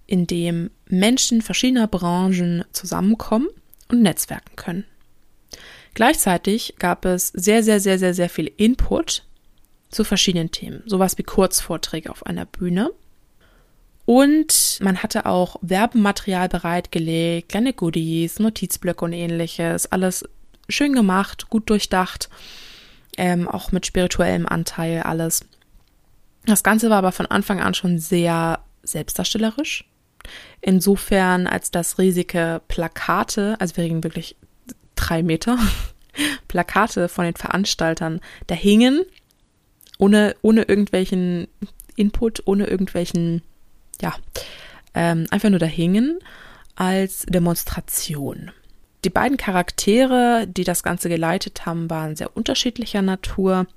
in 0.05 0.25
dem 0.25 0.71
Menschen 0.87 1.41
verschiedener 1.41 1.87
Branchen 1.87 2.65
zusammenkommen 2.71 3.47
und 3.89 4.01
netzwerken 4.01 4.55
können. 4.55 4.85
Gleichzeitig 5.93 6.75
gab 6.79 7.05
es 7.05 7.27
sehr, 7.29 7.63
sehr, 7.63 7.79
sehr, 7.79 7.99
sehr, 7.99 8.13
sehr 8.13 8.29
viel 8.29 8.51
Input 8.57 9.23
zu 9.89 10.03
verschiedenen 10.03 10.51
Themen. 10.51 10.83
Sowas 10.85 11.17
wie 11.17 11.23
Kurzvorträge 11.23 12.09
auf 12.11 12.25
einer 12.25 12.45
Bühne. 12.45 12.91
Und 14.05 14.79
man 14.81 15.03
hatte 15.03 15.25
auch 15.25 15.57
Werbematerial 15.61 16.49
bereitgelegt, 16.49 17.49
kleine 17.49 17.73
Goodies, 17.73 18.39
Notizblöcke 18.39 19.05
und 19.05 19.13
ähnliches. 19.13 19.91
Alles 19.91 20.23
schön 20.67 20.93
gemacht, 20.93 21.49
gut 21.49 21.69
durchdacht, 21.69 22.29
ähm, 23.17 23.47
auch 23.47 23.71
mit 23.71 23.85
spirituellem 23.85 24.47
Anteil, 24.47 25.03
alles. 25.03 25.41
Das 26.45 26.63
Ganze 26.63 26.89
war 26.89 26.97
aber 26.97 27.11
von 27.11 27.27
Anfang 27.27 27.59
an 27.59 27.73
schon 27.73 27.99
sehr 27.99 28.59
selbstdarstellerisch. 28.81 29.85
Insofern, 30.61 31.47
als 31.47 31.71
das 31.71 31.97
riesige 31.99 32.61
Plakate, 32.67 33.57
also 33.59 33.77
wir 33.77 33.83
reden 33.83 34.03
wirklich 34.03 34.35
drei 35.09 35.23
Meter 35.23 35.57
Plakate 36.47 37.09
von 37.09 37.25
den 37.25 37.35
Veranstaltern 37.35 38.19
da 38.47 38.55
hingen, 38.55 39.03
ohne, 39.97 40.35
ohne 40.41 40.63
irgendwelchen 40.63 41.47
Input, 41.95 42.43
ohne 42.45 42.67
irgendwelchen, 42.67 43.41
ja, 44.01 44.15
ähm, 44.93 45.27
einfach 45.29 45.49
nur 45.49 45.59
da 45.59 45.65
hingen 45.65 46.19
als 46.75 47.25
Demonstration. 47.27 48.51
Die 49.05 49.09
beiden 49.09 49.37
Charaktere, 49.37 50.45
die 50.47 50.63
das 50.63 50.83
Ganze 50.83 51.09
geleitet 51.09 51.65
haben, 51.65 51.89
waren 51.89 52.15
sehr 52.15 52.35
unterschiedlicher 52.35 53.01
Natur. 53.01 53.67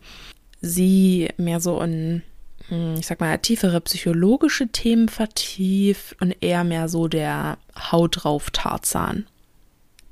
Sie 0.61 1.29
mehr 1.37 1.61
so 1.61 1.81
in, 1.81 2.23
hm, 2.69 2.95
ich 2.99 3.07
sag 3.07 3.21
mal, 3.21 3.39
tiefere 3.39 3.81
psychologische 3.81 4.69
Themen 4.69 5.09
vertieft 5.09 6.21
und 6.21 6.37
eher 6.41 6.65
mehr 6.65 6.89
so 6.89 7.09
der 7.09 7.59
Haut 7.77 8.25
drauf 8.25 8.51
Tarzan. 8.51 9.27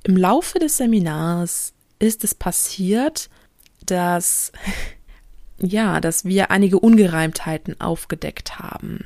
Im 0.03 0.17
Laufe 0.17 0.59
des 0.59 0.79
Seminars 0.79 1.73
ist 1.99 2.25
es 2.25 2.35
passiert, 2.35 3.29
dass 3.85 4.53
ja, 5.59 6.01
dass 6.01 6.25
wir 6.25 6.51
einige 6.51 6.79
Ungereimtheiten 6.79 7.81
aufgedeckt 7.81 8.59
haben 8.59 9.05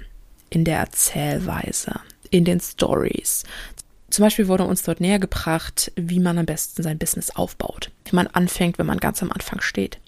in 0.50 0.64
der 0.64 0.78
Erzählweise, 0.78 2.00
in 2.30 2.44
den 2.44 2.60
Stories. 2.60 3.42
Zum 4.08 4.24
Beispiel 4.24 4.46
wurde 4.46 4.64
uns 4.64 4.82
dort 4.82 5.00
näher 5.00 5.18
gebracht, 5.18 5.90
wie 5.96 6.20
man 6.20 6.38
am 6.38 6.46
besten 6.46 6.84
sein 6.84 6.98
Business 6.98 7.30
aufbaut, 7.30 7.90
wie 8.04 8.14
man 8.14 8.28
anfängt, 8.28 8.78
wenn 8.78 8.86
man 8.86 9.00
ganz 9.00 9.20
am 9.22 9.32
Anfang 9.32 9.60
steht. 9.60 9.98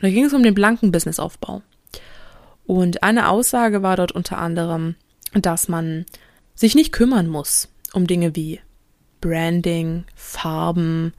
Da 0.00 0.08
ging 0.08 0.24
es 0.24 0.34
um 0.34 0.42
den 0.42 0.54
blanken 0.54 0.90
Businessaufbau. 0.90 1.62
Und 2.66 3.04
eine 3.04 3.28
Aussage 3.28 3.82
war 3.82 3.96
dort 3.96 4.10
unter 4.10 4.38
anderem, 4.38 4.96
dass 5.32 5.68
man 5.68 6.06
sich 6.56 6.74
nicht 6.74 6.92
kümmern 6.92 7.28
muss 7.28 7.68
um 7.94 8.06
Dinge 8.06 8.34
wie 8.36 8.60
Branding, 9.20 10.04
Farben, 10.14 11.12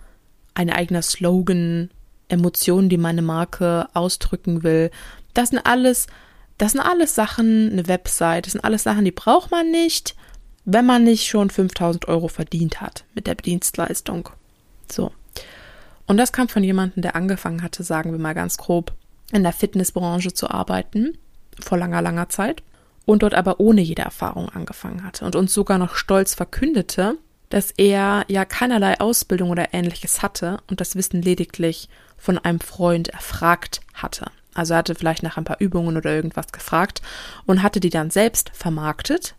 ein 0.53 0.69
eigener 0.69 1.01
Slogan, 1.01 1.89
Emotionen, 2.27 2.89
die 2.89 2.97
meine 2.97 3.21
Marke 3.21 3.87
ausdrücken 3.93 4.63
will. 4.63 4.91
Das 5.33 5.49
sind 5.49 5.59
alles, 5.59 6.07
das 6.57 6.73
sind 6.73 6.81
alles 6.81 7.15
Sachen, 7.15 7.71
eine 7.71 7.87
Website, 7.87 8.45
das 8.45 8.53
sind 8.53 8.63
alles 8.63 8.83
Sachen, 8.83 9.05
die 9.05 9.11
braucht 9.11 9.51
man 9.51 9.71
nicht, 9.71 10.15
wenn 10.65 10.85
man 10.85 11.03
nicht 11.03 11.27
schon 11.27 11.49
5000 11.49 12.07
Euro 12.07 12.27
verdient 12.27 12.81
hat 12.81 13.05
mit 13.15 13.27
der 13.27 13.35
Dienstleistung. 13.35 14.29
So. 14.91 15.11
Und 16.05 16.17
das 16.17 16.31
kam 16.31 16.47
von 16.47 16.63
jemandem, 16.63 17.01
der 17.01 17.15
angefangen 17.15 17.63
hatte, 17.63 17.83
sagen 17.83 18.11
wir 18.11 18.19
mal 18.19 18.33
ganz 18.33 18.57
grob, 18.57 18.93
in 19.31 19.43
der 19.43 19.53
Fitnessbranche 19.53 20.33
zu 20.33 20.49
arbeiten, 20.49 21.17
vor 21.59 21.77
langer, 21.77 22.01
langer 22.01 22.29
Zeit, 22.29 22.63
und 23.05 23.23
dort 23.23 23.33
aber 23.33 23.59
ohne 23.59 23.81
jede 23.81 24.03
Erfahrung 24.03 24.49
angefangen 24.49 25.03
hatte 25.03 25.25
und 25.25 25.35
uns 25.35 25.53
sogar 25.53 25.79
noch 25.79 25.95
stolz 25.95 26.35
verkündete, 26.35 27.17
dass 27.49 27.71
er 27.71 28.25
ja 28.27 28.45
keinerlei 28.45 28.99
Ausbildung 28.99 29.49
oder 29.49 29.73
ähnliches 29.73 30.21
hatte 30.21 30.59
und 30.69 30.81
das 30.81 30.95
Wissen 30.95 31.21
lediglich 31.21 31.89
von 32.17 32.37
einem 32.37 32.59
Freund 32.59 33.09
erfragt 33.09 33.81
hatte. 33.93 34.31
Also 34.53 34.73
er 34.73 34.79
hatte 34.79 34.95
vielleicht 34.95 35.23
nach 35.23 35.37
ein 35.37 35.45
paar 35.45 35.59
Übungen 35.59 35.97
oder 35.97 36.13
irgendwas 36.13 36.51
gefragt 36.51 37.01
und 37.45 37.63
hatte 37.63 37.79
die 37.79 37.89
dann 37.89 38.11
selbst 38.11 38.51
vermarktet 38.53 39.35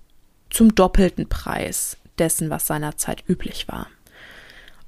zum 0.51 0.75
doppelten 0.75 1.29
Preis 1.29 1.97
dessen, 2.19 2.51
was 2.51 2.67
seinerzeit 2.67 3.23
üblich 3.29 3.69
war. 3.69 3.87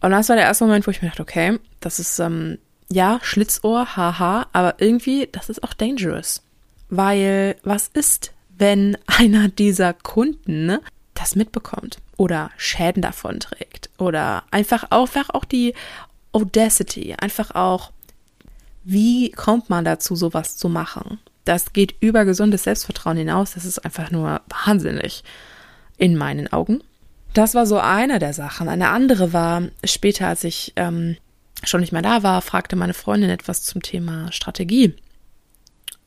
Und 0.00 0.10
das 0.10 0.28
war 0.28 0.36
der 0.36 0.46
erste 0.46 0.64
Moment, 0.64 0.86
wo 0.86 0.90
ich 0.90 1.00
mir 1.00 1.08
dachte, 1.08 1.22
okay, 1.22 1.58
das 1.80 2.00
ist, 2.00 2.18
ähm, 2.18 2.58
ja, 2.90 3.20
Schlitzohr, 3.22 3.96
haha, 3.96 4.46
aber 4.52 4.74
irgendwie, 4.78 5.28
das 5.30 5.48
ist 5.48 5.62
auch 5.62 5.74
dangerous. 5.74 6.42
Weil, 6.90 7.56
was 7.62 7.88
ist, 7.88 8.32
wenn 8.58 8.98
einer 9.06 9.48
dieser 9.48 9.94
Kunden 9.94 10.78
das 11.14 11.36
mitbekommt 11.36 11.98
oder 12.22 12.52
Schäden 12.56 13.02
davon 13.02 13.40
trägt 13.40 13.90
oder 13.98 14.44
einfach 14.52 14.84
auch, 14.90 15.08
einfach 15.08 15.30
auch 15.30 15.44
die 15.44 15.74
Audacity, 16.30 17.14
einfach 17.14 17.50
auch, 17.56 17.90
wie 18.84 19.32
kommt 19.32 19.68
man 19.70 19.84
dazu, 19.84 20.14
sowas 20.14 20.56
zu 20.56 20.68
machen? 20.68 21.18
Das 21.44 21.72
geht 21.72 21.96
über 21.98 22.24
gesundes 22.24 22.62
Selbstvertrauen 22.62 23.16
hinaus, 23.16 23.54
das 23.54 23.64
ist 23.64 23.84
einfach 23.84 24.12
nur 24.12 24.40
wahnsinnig 24.64 25.24
in 25.96 26.16
meinen 26.16 26.52
Augen. 26.52 26.84
Das 27.34 27.56
war 27.56 27.66
so 27.66 27.80
eine 27.80 28.20
der 28.20 28.34
Sachen. 28.34 28.68
Eine 28.68 28.90
andere 28.90 29.32
war, 29.32 29.62
später, 29.82 30.28
als 30.28 30.44
ich 30.44 30.74
ähm, 30.76 31.16
schon 31.64 31.80
nicht 31.80 31.92
mehr 31.92 32.02
da 32.02 32.22
war, 32.22 32.40
fragte 32.40 32.76
meine 32.76 32.94
Freundin 32.94 33.30
etwas 33.30 33.64
zum 33.64 33.82
Thema 33.82 34.30
Strategie. 34.30 34.94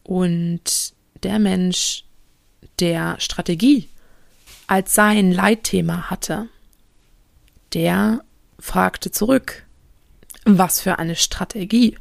Und 0.03 0.93
der 1.23 1.39
Mensch, 1.39 2.05
der 2.79 3.17
Strategie 3.19 3.89
als 4.67 4.93
sein 4.95 5.31
Leitthema 5.31 6.09
hatte, 6.09 6.47
der 7.73 8.21
fragte 8.59 9.11
zurück, 9.11 9.65
was 10.45 10.79
für 10.79 10.99
eine 10.99 11.15
Strategie. 11.15 11.97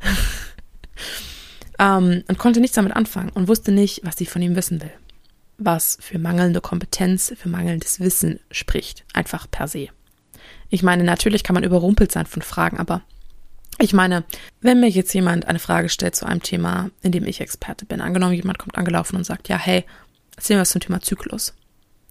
ähm, 1.78 2.24
und 2.28 2.38
konnte 2.38 2.60
nichts 2.60 2.76
damit 2.76 2.94
anfangen 2.94 3.30
und 3.30 3.48
wusste 3.48 3.72
nicht, 3.72 4.00
was 4.04 4.16
sie 4.16 4.26
von 4.26 4.42
ihm 4.42 4.56
wissen 4.56 4.80
will 4.80 4.92
was 5.58 5.98
für 6.00 6.18
mangelnde 6.18 6.60
Kompetenz, 6.60 7.32
für 7.36 7.48
mangelndes 7.48 8.00
Wissen 8.00 8.40
spricht, 8.50 9.04
einfach 9.12 9.50
per 9.50 9.68
se. 9.68 9.88
Ich 10.70 10.82
meine, 10.82 11.02
natürlich 11.02 11.42
kann 11.42 11.54
man 11.54 11.64
überrumpelt 11.64 12.12
sein 12.12 12.26
von 12.26 12.42
Fragen, 12.42 12.78
aber 12.78 13.02
ich 13.80 13.92
meine, 13.92 14.24
wenn 14.60 14.80
mir 14.80 14.88
jetzt 14.88 15.12
jemand 15.12 15.46
eine 15.46 15.58
Frage 15.58 15.88
stellt 15.88 16.16
zu 16.16 16.26
einem 16.26 16.42
Thema, 16.42 16.90
in 17.02 17.12
dem 17.12 17.26
ich 17.26 17.40
Experte 17.40 17.84
bin, 17.84 18.00
angenommen 18.00 18.34
jemand 18.34 18.58
kommt 18.58 18.78
angelaufen 18.78 19.16
und 19.16 19.24
sagt, 19.24 19.48
ja, 19.48 19.56
hey, 19.56 19.84
erzähl 20.36 20.56
mir 20.56 20.62
was 20.62 20.70
zum 20.70 20.80
Thema 20.80 21.00
Zyklus. 21.00 21.54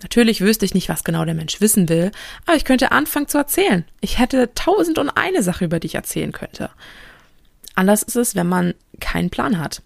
Natürlich 0.01 0.41
wüsste 0.41 0.65
ich 0.65 0.75
nicht, 0.75 0.89
was 0.89 1.03
genau 1.03 1.25
der 1.25 1.33
Mensch 1.33 1.59
wissen 1.59 1.89
will, 1.89 2.11
aber 2.45 2.55
ich 2.55 2.65
könnte 2.65 2.91
anfangen 2.91 3.27
zu 3.27 3.37
erzählen. 3.37 3.83
Ich 3.99 4.19
hätte 4.19 4.53
tausend 4.53 4.99
und 4.99 5.09
eine 5.09 5.41
Sache, 5.41 5.65
über 5.65 5.79
die 5.79 5.87
ich 5.87 5.95
erzählen 5.95 6.31
könnte. 6.31 6.69
Anders 7.73 8.03
ist 8.03 8.15
es, 8.15 8.35
wenn 8.35 8.47
man 8.47 8.73
keinen 8.99 9.29
Plan 9.29 9.59
hat. 9.59 9.81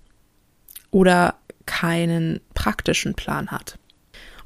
Oder 0.91 1.35
keinen 1.65 2.41
praktischen 2.53 3.15
Plan 3.15 3.51
hat. 3.51 3.77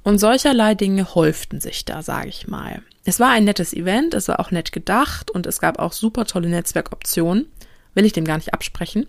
Und 0.03 0.19
solcherlei 0.19 0.75
Dinge 0.75 1.15
häuften 1.15 1.60
sich 1.60 1.84
da, 1.86 2.03
sage 2.03 2.29
ich 2.29 2.48
mal. 2.48 2.84
Es 3.05 3.19
war 3.19 3.31
ein 3.31 3.43
nettes 3.43 3.74
Event, 3.74 4.13
es 4.13 4.27
war 4.27 4.39
auch 4.39 4.51
nett 4.51 4.72
gedacht 4.72 5.31
und 5.31 5.48
es 5.48 5.60
gab 5.60 5.79
auch 5.79 5.93
super 5.93 6.25
tolle 6.25 6.50
Netzwerkoptionen. 6.50 7.48
Will 7.95 8.05
ich 8.05 8.13
dem 8.13 8.25
gar 8.25 8.38
nicht 8.38 8.53
absprechen. 8.53 9.07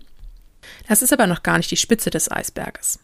Das 0.87 1.03
ist 1.03 1.13
aber 1.13 1.27
noch 1.27 1.43
gar 1.43 1.57
nicht 1.57 1.69
die 1.69 1.77
Spitze 1.77 2.09
des 2.09 2.31
Eisberges. 2.31 2.99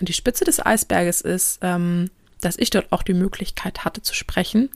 Die 0.00 0.12
Spitze 0.12 0.44
des 0.44 0.64
Eisberges 0.64 1.22
ist, 1.22 1.60
ähm, 1.62 2.10
dass 2.40 2.58
ich 2.58 2.70
dort 2.70 2.92
auch 2.92 3.02
die 3.02 3.14
Möglichkeit 3.14 3.84
hatte 3.84 4.02
zu 4.02 4.14
sprechen 4.14 4.70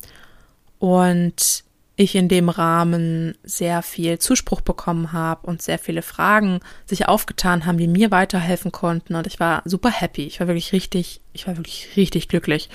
und 0.79 1.65
ich 1.97 2.17
in 2.17 2.29
dem 2.29 2.49
Rahmen 2.49 3.39
sehr 3.45 3.83
viel 3.83 4.19
Zuspruch 4.19 4.61
bekommen 4.61 5.13
habe 5.13 5.47
und 5.47 5.63
sehr 5.63 5.79
viele 5.79 6.03
Fragen 6.03 6.61
sich 6.87 7.07
aufgetan 7.07 7.67
haben, 7.67 7.79
die 7.79 7.87
mir 7.87 8.11
weiterhelfen 8.11 8.73
konnten. 8.73 9.15
Und 9.15 9.29
ich 9.29 9.39
war 9.39 9.63
super 9.65 9.91
happy. 9.91 10.25
Ich 10.25 10.41
war 10.41 10.49
wirklich 10.49 10.73
richtig, 10.73 11.21
ich 11.33 11.47
war 11.47 11.57
wirklich 11.57 11.91
richtig 11.97 12.29
glücklich. 12.29 12.69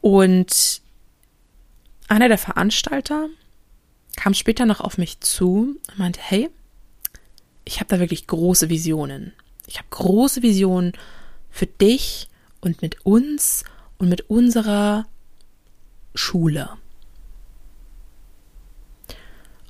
Und 0.00 0.80
einer 2.08 2.28
der 2.28 2.38
Veranstalter 2.38 3.28
kam 4.16 4.34
später 4.34 4.66
noch 4.66 4.80
auf 4.80 4.98
mich 4.98 5.20
zu 5.20 5.76
und 5.88 5.98
meinte, 5.98 6.20
hey, 6.20 6.50
ich 7.64 7.78
habe 7.78 7.88
da 7.88 8.00
wirklich 8.00 8.26
große 8.26 8.68
Visionen. 8.68 9.32
Ich 9.66 9.76
habe 9.78 9.86
große 9.90 10.42
Visionen 10.42 10.94
für 11.50 11.66
dich 11.66 12.27
und 12.60 12.82
mit 12.82 13.04
uns 13.04 13.64
und 13.98 14.08
mit 14.08 14.30
unserer 14.30 15.06
Schule. 16.14 16.70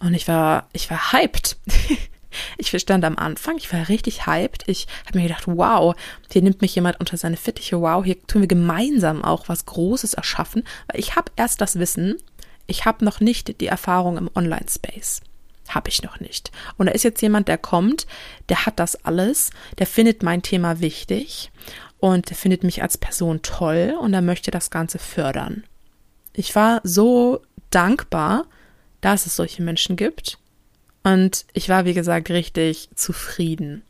Und 0.01 0.15
ich 0.15 0.29
war, 0.29 0.69
ich 0.73 0.91
war 0.91 1.13
hyped. 1.13 1.57
ich 2.59 2.71
stand 2.79 3.05
am 3.05 3.17
Anfang, 3.17 3.57
ich 3.57 3.73
war 3.73 3.89
richtig 3.89 4.27
hyped. 4.27 4.65
Ich 4.69 4.87
habe 5.07 5.19
mir 5.19 5.29
gedacht, 5.29 5.45
wow, 5.47 5.97
hier 6.31 6.43
nimmt 6.43 6.61
mich 6.61 6.75
jemand 6.75 7.01
unter 7.01 7.17
seine 7.17 7.37
Fittiche. 7.37 7.81
Wow, 7.81 8.05
hier 8.05 8.21
tun 8.27 8.43
wir 8.43 8.49
gemeinsam 8.49 9.25
auch 9.25 9.49
was 9.49 9.67
Großes 9.67 10.15
erschaffen. 10.15 10.63
Weil 10.87 11.01
ich 11.01 11.17
habe 11.17 11.33
erst 11.37 11.61
das 11.61 11.79
Wissen, 11.79 12.17
ich 12.67 12.85
habe 12.85 13.05
noch 13.05 13.21
nicht 13.21 13.61
die 13.61 13.67
Erfahrung 13.67 14.19
im 14.19 14.31
Online-Space. 14.35 15.23
Habe 15.69 15.91
ich 15.91 16.03
noch 16.03 16.21
nicht. 16.21 16.51
Und 16.77 16.87
da 16.87 16.93
ist 16.93 17.03
jetzt 17.03 17.21
jemand, 17.21 17.49
der 17.49 17.59
kommt, 17.59 18.07
der 18.49 18.65
hat 18.65 18.79
das 18.79 19.05
alles, 19.05 19.51
der 19.79 19.87
findet 19.87 20.23
mein 20.23 20.43
Thema 20.43 20.81
wichtig 20.81 21.51
und 21.99 22.31
der 22.31 22.37
findet 22.37 22.65
mich 22.65 22.83
als 22.83 22.99
Person 22.99 23.43
toll 23.43 23.97
und 24.01 24.15
er 24.15 24.23
möchte 24.23 24.51
das 24.51 24.71
Ganze 24.71 24.99
fördern. 24.99 25.65
Ich 26.33 26.55
war 26.55 26.81
so 26.85 27.43
dankbar, 27.71 28.47
dass 29.01 29.27
es 29.27 29.37
solche 29.37 29.63
Menschen 29.63 29.97
gibt. 29.97 30.39
Und 31.03 31.45
ich 31.53 31.69
war, 31.69 31.85
wie 31.85 31.95
gesagt, 31.95 32.31
richtig 32.31 32.89
zufrieden. 32.95 33.83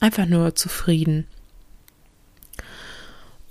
Einfach 0.00 0.26
nur 0.26 0.54
zufrieden. 0.54 1.26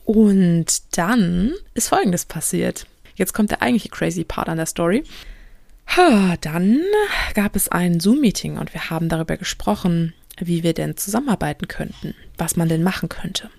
Und 0.04 0.98
dann 0.98 1.54
ist 1.74 1.90
Folgendes 1.90 2.26
passiert. 2.26 2.86
Jetzt 3.16 3.34
kommt 3.34 3.52
der 3.52 3.62
eigentliche 3.62 3.90
crazy 3.90 4.24
Part 4.24 4.50
an 4.50 4.58
der 4.58 4.66
Story. 4.66 5.04
Dann 6.42 6.82
gab 7.34 7.56
es 7.56 7.70
ein 7.70 8.00
Zoom-Meeting 8.00 8.58
und 8.58 8.74
wir 8.74 8.90
haben 8.90 9.10
darüber 9.10 9.38
gesprochen, 9.38 10.14
wie 10.40 10.64
wir 10.64 10.74
denn 10.74 10.98
zusammenarbeiten 10.98 11.68
könnten, 11.68 12.14
was 12.38 12.56
man 12.56 12.70
denn 12.70 12.84
machen 12.84 13.10
könnte. 13.10 13.50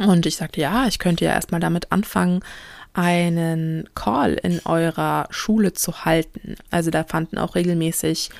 Und 0.00 0.26
ich 0.26 0.36
sagte, 0.36 0.60
ja, 0.60 0.86
ich 0.86 0.98
könnte 0.98 1.24
ja 1.24 1.32
erstmal 1.32 1.60
damit 1.60 1.92
anfangen, 1.92 2.40
einen 2.94 3.88
Call 3.94 4.34
in 4.34 4.60
eurer 4.64 5.26
Schule 5.30 5.72
zu 5.72 6.04
halten. 6.04 6.56
Also 6.70 6.90
da 6.90 7.04
fanden 7.04 7.38
auch 7.38 7.54
regelmäßig, 7.54 8.30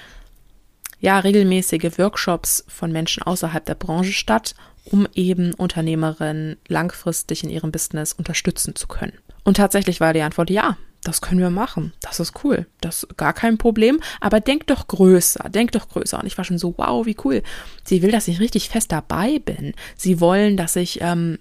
ja, 1.00 1.18
regelmäßige 1.18 1.98
Workshops 1.98 2.64
von 2.68 2.92
Menschen 2.92 3.22
außerhalb 3.22 3.64
der 3.64 3.74
Branche 3.74 4.12
statt, 4.12 4.54
um 4.84 5.08
eben 5.14 5.54
Unternehmerinnen 5.54 6.56
langfristig 6.68 7.42
in 7.42 7.50
ihrem 7.50 7.72
Business 7.72 8.12
unterstützen 8.12 8.74
zu 8.74 8.86
können. 8.86 9.18
Und 9.42 9.56
tatsächlich 9.56 10.00
war 10.00 10.12
die 10.12 10.22
Antwort 10.22 10.50
ja. 10.50 10.76
Das 11.04 11.20
können 11.20 11.40
wir 11.40 11.50
machen. 11.50 11.92
Das 12.00 12.18
ist 12.18 12.44
cool. 12.44 12.66
Das 12.80 13.04
ist 13.04 13.16
gar 13.16 13.34
kein 13.34 13.58
Problem. 13.58 14.00
Aber 14.20 14.40
denk 14.40 14.66
doch 14.66 14.88
größer. 14.88 15.48
Denk 15.50 15.72
doch 15.72 15.88
größer. 15.88 16.18
Und 16.18 16.26
ich 16.26 16.36
war 16.38 16.44
schon 16.44 16.58
so, 16.58 16.74
wow, 16.76 17.06
wie 17.06 17.16
cool. 17.24 17.42
Sie 17.84 18.02
will, 18.02 18.10
dass 18.10 18.26
ich 18.26 18.40
richtig 18.40 18.70
fest 18.70 18.90
dabei 18.90 19.38
bin. 19.38 19.74
Sie 19.96 20.20
wollen, 20.20 20.56
dass 20.56 20.76
ich, 20.76 21.00
ähm, 21.02 21.38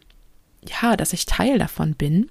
ja, 0.82 0.98
dass 0.98 1.14
ich 1.14 1.26
Teil 1.26 1.58
davon 1.58 1.96
bin 1.96 2.30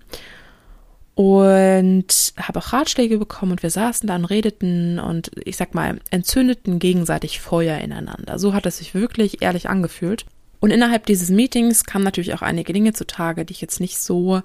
und 1.14 2.33
habe 2.38 2.59
auch 2.59 2.73
Ratschläge 2.73 3.18
bekommen 3.18 3.53
und 3.53 3.62
wir 3.62 3.71
saßen 3.71 4.07
da 4.07 4.16
und 4.16 4.25
redeten 4.25 4.99
und 4.99 5.31
ich 5.45 5.57
sag 5.57 5.75
mal, 5.75 6.01
entzündeten 6.11 6.79
gegenseitig 6.79 7.40
Feuer 7.40 7.79
ineinander. 7.79 8.38
So 8.38 8.55
hat 8.55 8.66
es 8.66 8.79
sich 8.79 8.95
wirklich 8.95 9.42
ehrlich 9.42 9.68
angefühlt. 9.68 10.25
Und 10.61 10.71
innerhalb 10.71 11.07
dieses 11.07 11.29
Meetings 11.29 11.85
kamen 11.85 12.05
natürlich 12.05 12.35
auch 12.35 12.42
einige 12.42 12.73
Dinge 12.73 12.92
zutage, 12.92 13.45
die 13.45 13.53
ich 13.53 13.61
jetzt 13.61 13.81
nicht 13.81 13.99
so 13.99 14.42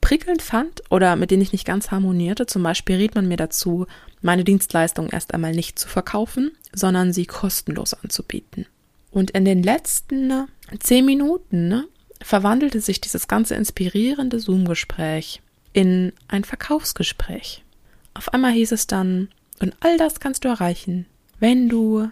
prickelnd 0.00 0.42
fand 0.42 0.82
oder 0.90 1.16
mit 1.16 1.30
denen 1.30 1.42
ich 1.42 1.52
nicht 1.52 1.66
ganz 1.66 1.90
harmonierte. 1.90 2.46
Zum 2.46 2.62
Beispiel 2.62 2.96
riet 2.96 3.14
man 3.14 3.28
mir 3.28 3.36
dazu, 3.36 3.86
meine 4.22 4.44
Dienstleistung 4.44 5.08
erst 5.10 5.34
einmal 5.34 5.52
nicht 5.52 5.78
zu 5.78 5.88
verkaufen, 5.88 6.52
sondern 6.72 7.12
sie 7.12 7.26
kostenlos 7.26 7.94
anzubieten. 7.94 8.66
Und 9.10 9.32
in 9.32 9.44
den 9.44 9.62
letzten 9.62 10.46
zehn 10.78 11.04
Minuten 11.04 11.68
ne, 11.68 11.88
verwandelte 12.22 12.80
sich 12.80 13.00
dieses 13.00 13.28
ganze 13.28 13.54
inspirierende 13.54 14.38
Zoom-Gespräch 14.38 15.42
in 15.72 16.12
ein 16.28 16.44
Verkaufsgespräch. 16.44 17.64
Auf 18.14 18.32
einmal 18.32 18.52
hieß 18.52 18.72
es 18.72 18.86
dann, 18.86 19.28
und 19.60 19.74
all 19.80 19.96
das 19.98 20.20
kannst 20.20 20.44
du 20.44 20.48
erreichen, 20.48 21.06
wenn 21.38 21.68
du 21.68 22.08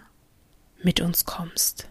mit 0.83 1.01
uns 1.01 1.25
kommst 1.25 1.87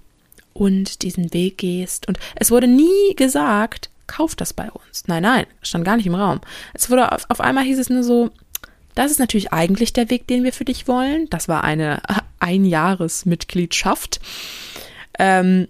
und 0.53 1.03
diesen 1.03 1.33
Weg 1.33 1.59
gehst. 1.59 2.09
Und 2.09 2.19
es 2.37 2.51
wurde 2.51 2.67
nie 2.67 3.15
gesagt, 3.17 3.91
kauf 4.09 4.35
das 4.35 4.53
bei 4.53 4.71
uns. 4.71 5.05
Nein, 5.07 5.23
nein, 5.23 5.47
stand 5.63 5.85
gar 5.85 5.97
nicht 5.97 6.07
im 6.07 6.15
Raum. 6.15 6.41
Es 6.75 6.91
wurde 6.91 7.13
auf, 7.13 7.27
auf 7.29 7.41
einmal 7.41 7.65
hieß 7.65 7.79
es 7.79 7.91
nur 7.91 8.03
so, 8.03 8.31
das 8.95 9.13
ist 9.13 9.21
natürlich 9.21 9.53
eigentlich 9.53 9.93
der 9.93 10.11
Weg, 10.11 10.27
den 10.27 10.43
wir 10.43 10.53
für 10.53 10.65
dich 10.65 10.89
wollen. 10.89 11.29
Das 11.31 11.47
war 11.47 11.63
eine 11.63 12.03
Einjahresmitgliedschaft. 12.41 14.21
Ähm, 15.19 15.69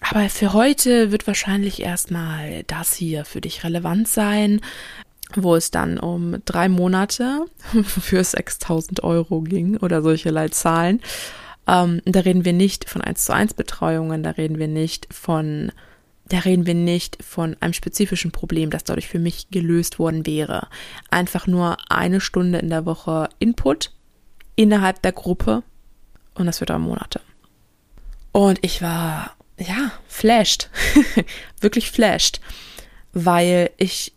aber 0.00 0.28
für 0.28 0.52
heute 0.52 1.12
wird 1.12 1.26
wahrscheinlich 1.26 1.82
erstmal 1.82 2.64
das 2.64 2.94
hier 2.94 3.24
für 3.24 3.40
dich 3.40 3.64
relevant 3.64 4.08
sein 4.08 4.60
wo 5.34 5.54
es 5.54 5.70
dann 5.70 5.98
um 5.98 6.36
drei 6.44 6.68
Monate 6.68 7.44
für 7.84 8.22
6000 8.22 9.02
Euro 9.04 9.42
ging 9.42 9.76
oder 9.76 10.02
solche 10.02 10.30
Leitzahlen. 10.30 11.00
Ähm, 11.66 12.00
da 12.04 12.20
reden 12.20 12.44
wir 12.44 12.54
nicht 12.54 12.88
von 12.88 13.02
1 13.02 13.24
zu 13.24 13.34
1 13.34 13.54
Betreuungen, 13.54 14.22
da 14.22 14.30
reden 14.30 14.58
wir 14.58 14.68
nicht 14.68 15.06
von, 15.12 15.70
da 16.28 16.40
reden 16.40 16.66
wir 16.66 16.74
nicht 16.74 17.22
von 17.22 17.56
einem 17.60 17.72
spezifischen 17.72 18.32
Problem, 18.32 18.70
das 18.70 18.84
dadurch 18.84 19.08
für 19.08 19.18
mich 19.18 19.50
gelöst 19.50 19.98
worden 19.98 20.26
wäre. 20.26 20.68
Einfach 21.10 21.46
nur 21.46 21.76
eine 21.88 22.20
Stunde 22.20 22.58
in 22.58 22.68
der 22.68 22.84
Woche 22.84 23.28
Input 23.38 23.92
innerhalb 24.56 25.02
der 25.02 25.12
Gruppe 25.12 25.62
und 26.34 26.46
das 26.46 26.60
wird 26.60 26.70
dann 26.70 26.82
Monate. 26.82 27.20
Und 28.32 28.58
ich 28.62 28.82
war, 28.82 29.34
ja, 29.58 29.92
flashed. 30.06 30.70
Wirklich 31.60 31.90
flashed. 31.90 32.40
Weil 33.12 33.70
ich 33.78 34.12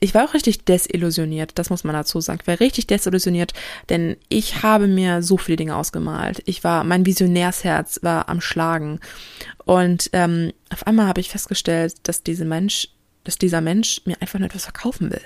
ich 0.00 0.14
war 0.14 0.24
auch 0.24 0.34
richtig 0.34 0.64
desillusioniert, 0.64 1.52
das 1.54 1.70
muss 1.70 1.84
man 1.84 1.94
dazu 1.94 2.20
sagen. 2.20 2.40
Ich 2.42 2.46
war 2.46 2.60
richtig 2.60 2.86
desillusioniert, 2.86 3.54
denn 3.88 4.16
ich 4.28 4.62
habe 4.62 4.86
mir 4.86 5.22
so 5.22 5.36
viele 5.38 5.56
Dinge 5.56 5.76
ausgemalt. 5.76 6.42
Ich 6.44 6.64
war, 6.64 6.84
mein 6.84 7.06
Visionärsherz 7.06 8.00
war 8.02 8.28
am 8.28 8.40
Schlagen. 8.40 9.00
Und 9.64 10.10
ähm, 10.12 10.52
auf 10.70 10.86
einmal 10.86 11.06
habe 11.06 11.20
ich 11.20 11.30
festgestellt, 11.30 11.94
dass 12.02 12.22
diese 12.22 12.44
Mensch, 12.44 12.88
dass 13.24 13.38
dieser 13.38 13.60
Mensch 13.60 14.02
mir 14.04 14.20
einfach 14.20 14.38
nur 14.38 14.46
etwas 14.46 14.64
verkaufen 14.64 15.10
will. 15.10 15.22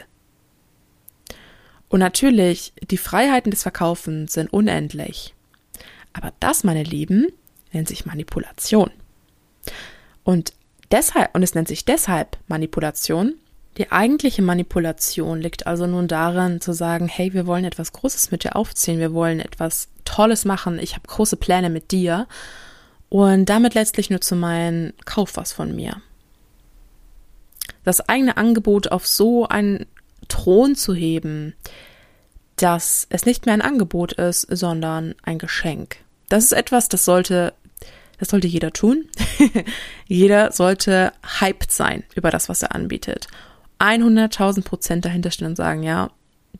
Und 1.88 1.98
natürlich, 1.98 2.72
die 2.88 2.96
Freiheiten 2.96 3.50
des 3.50 3.62
Verkaufens 3.62 4.34
sind 4.34 4.52
unendlich. 4.52 5.34
Aber 6.12 6.32
das, 6.38 6.62
meine 6.62 6.84
Lieben, 6.84 7.26
nennt 7.72 7.88
sich 7.88 8.06
Manipulation. 8.06 8.90
Und 10.22 10.52
deshalb, 10.92 11.34
und 11.34 11.42
es 11.42 11.54
nennt 11.54 11.66
sich 11.66 11.84
deshalb 11.84 12.38
Manipulation, 12.46 13.34
die 13.78 13.92
eigentliche 13.92 14.42
Manipulation 14.42 15.40
liegt 15.40 15.66
also 15.66 15.86
nun 15.86 16.08
darin 16.08 16.60
zu 16.60 16.72
sagen, 16.72 17.06
hey, 17.08 17.32
wir 17.32 17.46
wollen 17.46 17.64
etwas 17.64 17.92
Großes 17.92 18.30
mit 18.30 18.44
dir 18.44 18.56
aufziehen, 18.56 18.98
wir 18.98 19.12
wollen 19.12 19.40
etwas 19.40 19.88
Tolles 20.04 20.44
machen, 20.44 20.78
ich 20.78 20.94
habe 20.94 21.06
große 21.06 21.36
Pläne 21.36 21.70
mit 21.70 21.92
dir 21.92 22.26
und 23.08 23.46
damit 23.46 23.74
letztlich 23.74 24.10
nur 24.10 24.20
zu 24.20 24.34
meinen, 24.36 24.92
kauf 25.04 25.36
was 25.36 25.52
von 25.52 25.74
mir. 25.74 26.02
Das 27.84 28.08
eigene 28.08 28.36
Angebot 28.36 28.90
auf 28.90 29.06
so 29.06 29.46
einen 29.46 29.86
Thron 30.28 30.74
zu 30.74 30.94
heben, 30.94 31.54
dass 32.56 33.06
es 33.08 33.24
nicht 33.24 33.46
mehr 33.46 33.54
ein 33.54 33.62
Angebot 33.62 34.12
ist, 34.12 34.42
sondern 34.50 35.14
ein 35.22 35.38
Geschenk. 35.38 35.96
Das 36.28 36.44
ist 36.44 36.52
etwas, 36.52 36.88
das 36.88 37.04
sollte, 37.04 37.54
das 38.18 38.28
sollte 38.28 38.46
jeder 38.46 38.72
tun. 38.72 39.08
jeder 40.06 40.52
sollte 40.52 41.12
hyped 41.40 41.72
sein 41.72 42.04
über 42.14 42.30
das, 42.30 42.48
was 42.48 42.62
er 42.62 42.74
anbietet. 42.74 43.28
100.000 43.80 44.62
Prozent 44.62 45.04
dahinter 45.04 45.30
stehen 45.30 45.48
und 45.48 45.56
sagen, 45.56 45.82
ja, 45.82 46.10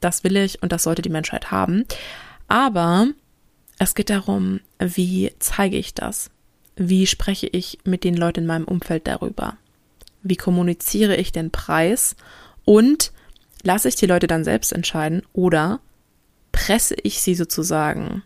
das 0.01 0.25
will 0.25 0.37
ich 0.37 0.63
und 0.63 0.73
das 0.73 0.83
sollte 0.83 1.03
die 1.03 1.11
Menschheit 1.11 1.51
haben. 1.51 1.85
Aber 2.49 3.09
es 3.79 3.95
geht 3.95 4.11
darum, 4.11 4.61
wie 4.79 5.33
zeige 5.39 5.77
ich 5.77 5.95
das? 5.95 6.31
Wie 6.77 7.07
spreche 7.07 7.47
ich 7.47 7.79
mit 7.85 8.05
den 8.05 8.17
Leuten 8.17 8.41
in 8.41 8.47
meinem 8.47 8.65
Umfeld 8.65 9.07
darüber? 9.07 9.57
Wie 10.23 10.37
kommuniziere 10.37 11.17
ich 11.17 11.33
den 11.33 11.51
Preis? 11.51 12.17
Und 12.65 13.13
lasse 13.63 13.89
ich 13.89 13.97
die 13.97 14.07
Leute 14.07 14.27
dann 14.27 14.45
selbst 14.45 14.73
entscheiden 14.73 15.23
oder 15.33 15.81
presse 16.53 16.95
ich 17.03 17.21
sie 17.21 17.35
sozusagen? 17.35 18.23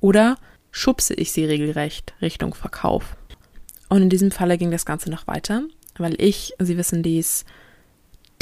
Oder 0.00 0.36
schubse 0.70 1.14
ich 1.14 1.32
sie 1.32 1.44
regelrecht 1.44 2.14
Richtung 2.20 2.54
Verkauf? 2.54 3.16
Und 3.88 4.02
in 4.02 4.10
diesem 4.10 4.30
Falle 4.30 4.58
ging 4.58 4.70
das 4.70 4.86
Ganze 4.86 5.10
noch 5.10 5.26
weiter, 5.26 5.64
weil 5.98 6.20
ich, 6.20 6.54
Sie 6.58 6.78
wissen 6.78 7.02
dies, 7.02 7.44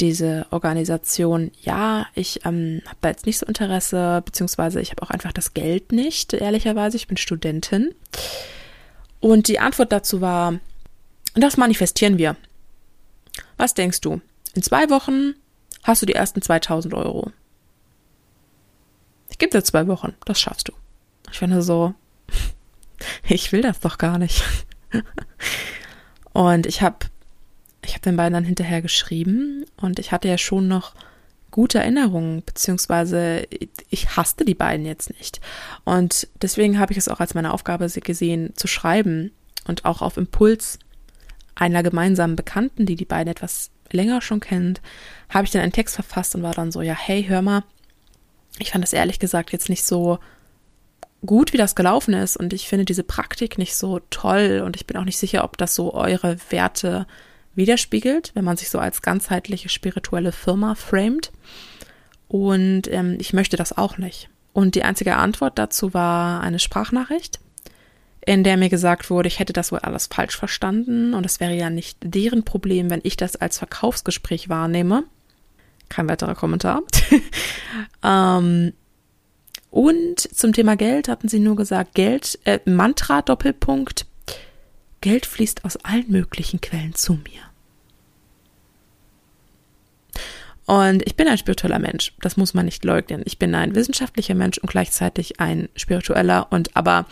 diese 0.01 0.47
Organisation, 0.49 1.51
ja, 1.61 2.07
ich 2.15 2.43
ähm, 2.45 2.81
habe 2.85 2.97
da 3.01 3.09
jetzt 3.09 3.25
nicht 3.25 3.37
so 3.37 3.45
Interesse, 3.45 4.21
beziehungsweise 4.25 4.81
ich 4.81 4.91
habe 4.91 5.03
auch 5.03 5.11
einfach 5.11 5.31
das 5.31 5.53
Geld 5.53 5.91
nicht, 5.91 6.33
ehrlicherweise, 6.33 6.97
ich 6.97 7.07
bin 7.07 7.17
Studentin. 7.17 7.93
Und 9.19 9.47
die 9.47 9.59
Antwort 9.59 9.91
dazu 9.91 10.19
war, 10.19 10.59
das 11.35 11.55
manifestieren 11.55 12.17
wir. 12.17 12.35
Was 13.57 13.75
denkst 13.75 14.01
du? 14.01 14.19
In 14.53 14.63
zwei 14.63 14.89
Wochen 14.89 15.35
hast 15.83 16.01
du 16.01 16.05
die 16.07 16.15
ersten 16.15 16.41
2000 16.41 16.93
Euro. 16.93 17.31
Ich 19.29 19.37
gebe 19.37 19.51
dir 19.51 19.63
zwei 19.63 19.87
Wochen, 19.87 20.15
das 20.25 20.41
schaffst 20.41 20.67
du. 20.67 20.73
Ich 21.31 21.39
finde 21.39 21.61
so, 21.61 21.93
ich 23.23 23.51
will 23.51 23.61
das 23.61 23.79
doch 23.79 23.97
gar 23.97 24.17
nicht. 24.17 24.43
Und 26.33 26.65
ich 26.65 26.81
habe 26.81 27.05
ich 27.85 27.93
habe 27.93 28.01
den 28.01 28.17
beiden 28.17 28.33
dann 28.33 28.43
hinterher 28.43 28.81
geschrieben 28.81 29.65
und 29.77 29.99
ich 29.99 30.11
hatte 30.11 30.27
ja 30.27 30.37
schon 30.37 30.67
noch 30.67 30.93
gute 31.49 31.79
Erinnerungen, 31.79 32.43
beziehungsweise 32.43 33.45
ich 33.89 34.15
hasste 34.15 34.45
die 34.45 34.55
beiden 34.55 34.85
jetzt 34.85 35.09
nicht. 35.09 35.41
Und 35.83 36.27
deswegen 36.41 36.79
habe 36.79 36.93
ich 36.93 36.97
es 36.97 37.09
auch 37.09 37.19
als 37.19 37.33
meine 37.33 37.53
Aufgabe 37.53 37.87
gesehen, 37.89 38.53
zu 38.55 38.67
schreiben 38.67 39.31
und 39.67 39.85
auch 39.85 40.01
auf 40.01 40.17
Impuls 40.17 40.79
einer 41.55 41.83
gemeinsamen 41.83 42.35
Bekannten, 42.35 42.85
die 42.85 42.95
die 42.95 43.05
beiden 43.05 43.29
etwas 43.29 43.71
länger 43.91 44.21
schon 44.21 44.39
kennt, 44.39 44.81
habe 45.29 45.45
ich 45.45 45.51
dann 45.51 45.61
einen 45.61 45.73
Text 45.73 45.95
verfasst 45.95 46.33
und 46.35 46.43
war 46.43 46.53
dann 46.53 46.71
so, 46.71 46.81
ja, 46.81 46.93
hey, 46.93 47.25
hör 47.27 47.41
mal, 47.41 47.63
ich 48.59 48.71
fand 48.71 48.83
das 48.83 48.93
ehrlich 48.93 49.19
gesagt 49.19 49.51
jetzt 49.51 49.69
nicht 49.69 49.83
so 49.83 50.19
gut, 51.25 51.53
wie 51.53 51.57
das 51.57 51.75
gelaufen 51.75 52.13
ist 52.13 52.37
und 52.37 52.53
ich 52.53 52.67
finde 52.67 52.85
diese 52.85 53.03
Praktik 53.03 53.57
nicht 53.57 53.75
so 53.75 53.99
toll 54.09 54.63
und 54.65 54.75
ich 54.75 54.87
bin 54.87 54.97
auch 54.97 55.03
nicht 55.03 55.17
sicher, 55.17 55.43
ob 55.43 55.57
das 55.57 55.75
so 55.75 55.93
eure 55.93 56.37
Werte 56.49 57.05
widerspiegelt, 57.55 58.31
wenn 58.33 58.45
man 58.45 58.57
sich 58.57 58.69
so 58.69 58.79
als 58.79 59.01
ganzheitliche 59.01 59.69
spirituelle 59.69 60.31
Firma 60.31 60.75
framet. 60.75 61.31
Und 62.27 62.83
ähm, 62.87 63.17
ich 63.19 63.33
möchte 63.33 63.57
das 63.57 63.77
auch 63.77 63.97
nicht. 63.97 64.29
Und 64.53 64.75
die 64.75 64.83
einzige 64.83 65.15
Antwort 65.15 65.57
dazu 65.57 65.93
war 65.93 66.41
eine 66.41 66.59
Sprachnachricht, 66.59 67.39
in 68.25 68.43
der 68.43 68.57
mir 68.57 68.69
gesagt 68.69 69.09
wurde, 69.09 69.27
ich 69.27 69.39
hätte 69.39 69.53
das 69.53 69.71
wohl 69.71 69.79
alles 69.79 70.07
falsch 70.07 70.37
verstanden 70.37 71.13
und 71.13 71.25
es 71.25 71.39
wäre 71.39 71.55
ja 71.55 71.69
nicht 71.69 71.97
deren 72.03 72.43
Problem, 72.43 72.89
wenn 72.89 73.01
ich 73.03 73.17
das 73.17 73.35
als 73.35 73.57
Verkaufsgespräch 73.57 74.49
wahrnehme. 74.49 75.03
Kein 75.89 76.07
weiterer 76.07 76.35
Kommentar. 76.35 76.81
ähm, 78.03 78.73
und 79.71 80.19
zum 80.19 80.53
Thema 80.53 80.75
Geld 80.75 81.07
hatten 81.07 81.29
sie 81.29 81.39
nur 81.39 81.55
gesagt, 81.55 81.95
Geld, 81.95 82.39
äh, 82.43 82.59
Mantra 82.65 83.21
Doppelpunkt, 83.21 84.05
Geld 85.01 85.25
fließt 85.25 85.65
aus 85.65 85.77
allen 85.77 86.09
möglichen 86.09 86.61
Quellen 86.61 86.95
zu 86.95 87.13
mir. 87.13 87.41
Und 90.65 91.05
ich 91.05 91.15
bin 91.15 91.27
ein 91.27 91.37
spiritueller 91.37 91.79
Mensch, 91.79 92.13
das 92.21 92.37
muss 92.37 92.53
man 92.53 92.65
nicht 92.65 92.85
leugnen. 92.85 93.23
Ich 93.25 93.37
bin 93.37 93.53
ein 93.55 93.75
wissenschaftlicher 93.75 94.35
Mensch 94.35 94.57
und 94.59 94.69
gleichzeitig 94.69 95.39
ein 95.39 95.67
spiritueller 95.75 96.47
und 96.51 96.75
aber 96.77 97.07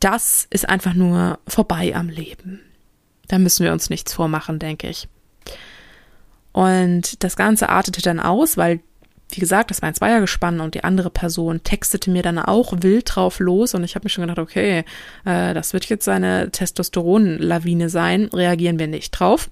das 0.00 0.48
ist 0.50 0.68
einfach 0.68 0.94
nur 0.94 1.38
vorbei 1.46 1.94
am 1.94 2.08
Leben. 2.08 2.60
Da 3.28 3.38
müssen 3.38 3.64
wir 3.64 3.72
uns 3.72 3.88
nichts 3.88 4.12
vormachen, 4.12 4.58
denke 4.58 4.88
ich. 4.88 5.06
Und 6.52 7.22
das 7.22 7.36
Ganze 7.36 7.68
artete 7.68 8.02
dann 8.02 8.20
aus, 8.20 8.56
weil 8.56 8.80
wie 9.32 9.40
gesagt, 9.40 9.70
das 9.70 9.82
war 9.82 9.88
ein 9.88 9.94
Zweiergespann 9.94 10.60
und 10.60 10.74
die 10.74 10.84
andere 10.84 11.10
Person 11.10 11.62
textete 11.62 12.10
mir 12.10 12.22
dann 12.22 12.38
auch 12.38 12.74
wild 12.80 13.14
drauf 13.14 13.40
los 13.40 13.74
und 13.74 13.82
ich 13.84 13.94
habe 13.94 14.04
mir 14.04 14.10
schon 14.10 14.22
gedacht, 14.22 14.38
okay, 14.38 14.84
äh, 15.24 15.54
das 15.54 15.72
wird 15.72 15.86
jetzt 15.86 16.08
eine 16.08 16.50
Testosteronlawine 16.50 17.88
sein, 17.88 18.26
reagieren 18.26 18.78
wir 18.78 18.86
nicht 18.86 19.10
drauf. 19.10 19.48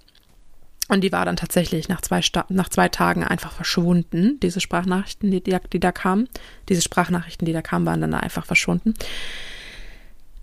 Und 0.89 1.03
die 1.03 1.13
war 1.13 1.25
dann 1.25 1.37
tatsächlich 1.37 1.89
nach 1.89 2.01
zwei, 2.01 2.21
Sta 2.21 2.45
nach 2.49 2.69
zwei 2.69 2.89
Tagen 2.89 3.23
einfach 3.23 3.53
verschwunden, 3.53 4.41
diese 4.41 4.61
Sprachnachrichten, 4.61 5.31
die, 5.31 5.41
die, 5.41 5.81
da 5.81 5.93
kamen. 5.93 6.29
Diese 6.69 6.83
Sprachnachrichten, 6.83 7.47
die 7.47 7.53
da 7.53 7.63
kamen, 7.63 7.87
waren 7.87 8.01
dann 8.01 8.13
einfach 8.13 8.45
verschwunden. 8.45 8.95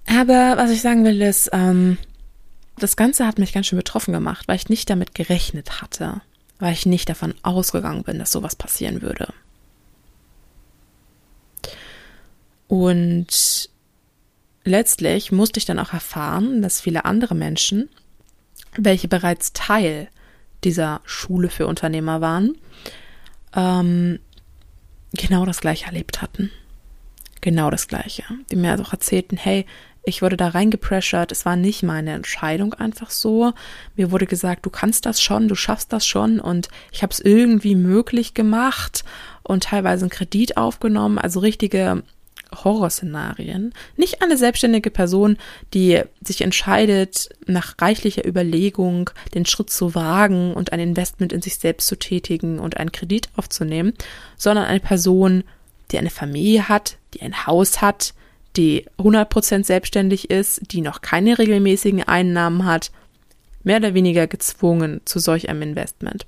Aber 0.05 0.55
was 0.55 0.71
ich 0.71 0.81
sagen 0.81 1.03
will, 1.03 1.21
ist, 1.21 1.49
ähm, 1.51 1.97
das 2.79 2.95
Ganze 2.95 3.27
hat 3.27 3.39
mich 3.39 3.51
ganz 3.51 3.67
schön 3.67 3.77
betroffen 3.77 4.13
gemacht, 4.13 4.47
weil 4.47 4.55
ich 4.55 4.69
nicht 4.69 4.89
damit 4.89 5.13
gerechnet 5.13 5.81
hatte 5.81 6.21
weil 6.59 6.73
ich 6.73 6.85
nicht 6.85 7.09
davon 7.09 7.33
ausgegangen 7.43 8.03
bin, 8.03 8.19
dass 8.19 8.31
sowas 8.31 8.55
passieren 8.55 9.01
würde. 9.01 9.33
Und 12.67 13.69
letztlich 14.63 15.31
musste 15.31 15.57
ich 15.59 15.65
dann 15.65 15.79
auch 15.79 15.93
erfahren, 15.93 16.61
dass 16.61 16.81
viele 16.81 17.05
andere 17.05 17.35
Menschen, 17.35 17.89
welche 18.77 19.07
bereits 19.07 19.53
Teil 19.53 20.09
dieser 20.63 21.01
Schule 21.05 21.49
für 21.49 21.67
Unternehmer 21.67 22.19
waren, 22.21 22.57
ähm, 23.55 24.19
genau 25.13 25.45
das 25.45 25.61
gleiche 25.61 25.85
erlebt 25.85 26.21
hatten. 26.21 26.51
Genau 27.41 27.69
das 27.69 27.87
gleiche. 27.87 28.23
Die 28.51 28.55
mir 28.55 28.79
auch 28.79 28.91
erzählten, 28.91 29.37
hey, 29.37 29.65
ich 30.07 30.21
wurde 30.21 30.37
da 30.37 30.47
reingepressured. 30.49 31.31
Es 31.31 31.45
war 31.45 31.55
nicht 31.55 31.83
meine 31.83 32.13
Entscheidung 32.13 32.73
einfach 32.73 33.09
so. 33.09 33.53
Mir 33.95 34.11
wurde 34.11 34.25
gesagt, 34.25 34.65
du 34.65 34.69
kannst 34.69 35.05
das 35.05 35.21
schon, 35.21 35.47
du 35.47 35.55
schaffst 35.55 35.91
das 35.91 36.05
schon 36.05 36.39
und 36.39 36.69
ich 36.91 37.03
habe 37.03 37.11
es 37.11 37.19
irgendwie 37.19 37.75
möglich 37.75 38.33
gemacht 38.33 39.03
und 39.43 39.63
teilweise 39.63 40.05
einen 40.05 40.09
Kredit 40.09 40.55
aufgenommen. 40.55 41.17
Also 41.17 41.41
richtige 41.41 42.03
Horrorszenarien. 42.55 43.73
Nicht 43.97 44.21
eine 44.21 44.37
selbstständige 44.37 44.91
Person, 44.91 45.37
die 45.73 46.01
sich 46.23 46.41
entscheidet, 46.41 47.29
nach 47.45 47.75
reichlicher 47.79 48.25
Überlegung 48.25 49.09
den 49.33 49.45
Schritt 49.45 49.69
zu 49.69 49.93
wagen 49.93 50.53
und 50.53 50.71
ein 50.71 50.79
Investment 50.79 51.33
in 51.33 51.41
sich 51.41 51.57
selbst 51.57 51.87
zu 51.87 51.97
tätigen 51.97 52.59
und 52.59 52.77
einen 52.77 52.93
Kredit 52.93 53.27
aufzunehmen, 53.35 53.93
sondern 54.37 54.65
eine 54.65 54.79
Person, 54.79 55.43
die 55.91 55.97
eine 55.97 56.09
Familie 56.09 56.69
hat, 56.69 56.97
die 57.13 57.21
ein 57.21 57.45
Haus 57.45 57.81
hat, 57.81 58.13
die 58.57 58.85
100% 58.97 59.63
selbstständig 59.63 60.29
ist, 60.29 60.61
die 60.71 60.81
noch 60.81 61.01
keine 61.01 61.37
regelmäßigen 61.37 62.03
Einnahmen 62.03 62.65
hat, 62.65 62.91
mehr 63.63 63.77
oder 63.77 63.93
weniger 63.93 64.27
gezwungen 64.27 65.01
zu 65.05 65.19
solch 65.19 65.49
einem 65.49 65.61
Investment. 65.61 66.25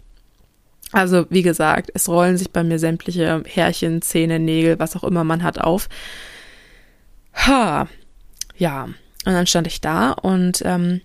Also, 0.91 1.25
wie 1.29 1.43
gesagt, 1.43 1.91
es 1.93 2.09
rollen 2.09 2.37
sich 2.37 2.51
bei 2.51 2.63
mir 2.63 2.79
sämtliche 2.79 3.43
Härchen, 3.45 4.01
Zähne, 4.01 4.39
Nägel, 4.39 4.79
was 4.79 4.95
auch 4.95 5.03
immer 5.03 5.23
man 5.23 5.43
hat 5.43 5.59
auf. 5.59 5.87
Ha, 7.33 7.87
ja. 8.57 8.85
Und 9.25 9.33
dann 9.33 9.47
stand 9.47 9.67
ich 9.67 9.81
da 9.81 10.11
und 10.11 10.61
ähm, 10.65 11.01